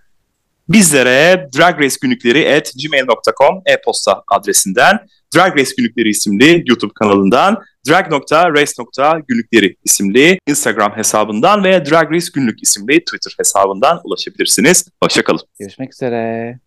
Bizlere 0.69 1.49
Drag 1.57 1.79
Race 1.79 1.95
günlükleri 2.01 2.55
at 2.55 2.73
gmail.com 2.83 3.61
e-posta 3.65 4.23
adresinden, 4.27 4.99
Drag 5.35 5.57
Race 5.57 5.71
günlükleri 5.77 6.09
isimli 6.09 6.63
YouTube 6.65 6.93
kanalından, 6.95 7.57
drag.race.günlükleri 7.89 9.75
isimli 9.83 10.39
Instagram 10.47 10.97
hesabından 10.97 11.63
ve 11.63 11.85
Drag 11.85 12.11
Race 12.11 12.27
günlük 12.33 12.63
isimli 12.63 12.99
Twitter 12.99 13.35
hesabından 13.37 14.01
ulaşabilirsiniz. 14.03 14.87
Hoşçakalın. 15.03 15.41
Görüşmek 15.59 15.93
üzere. 15.93 16.59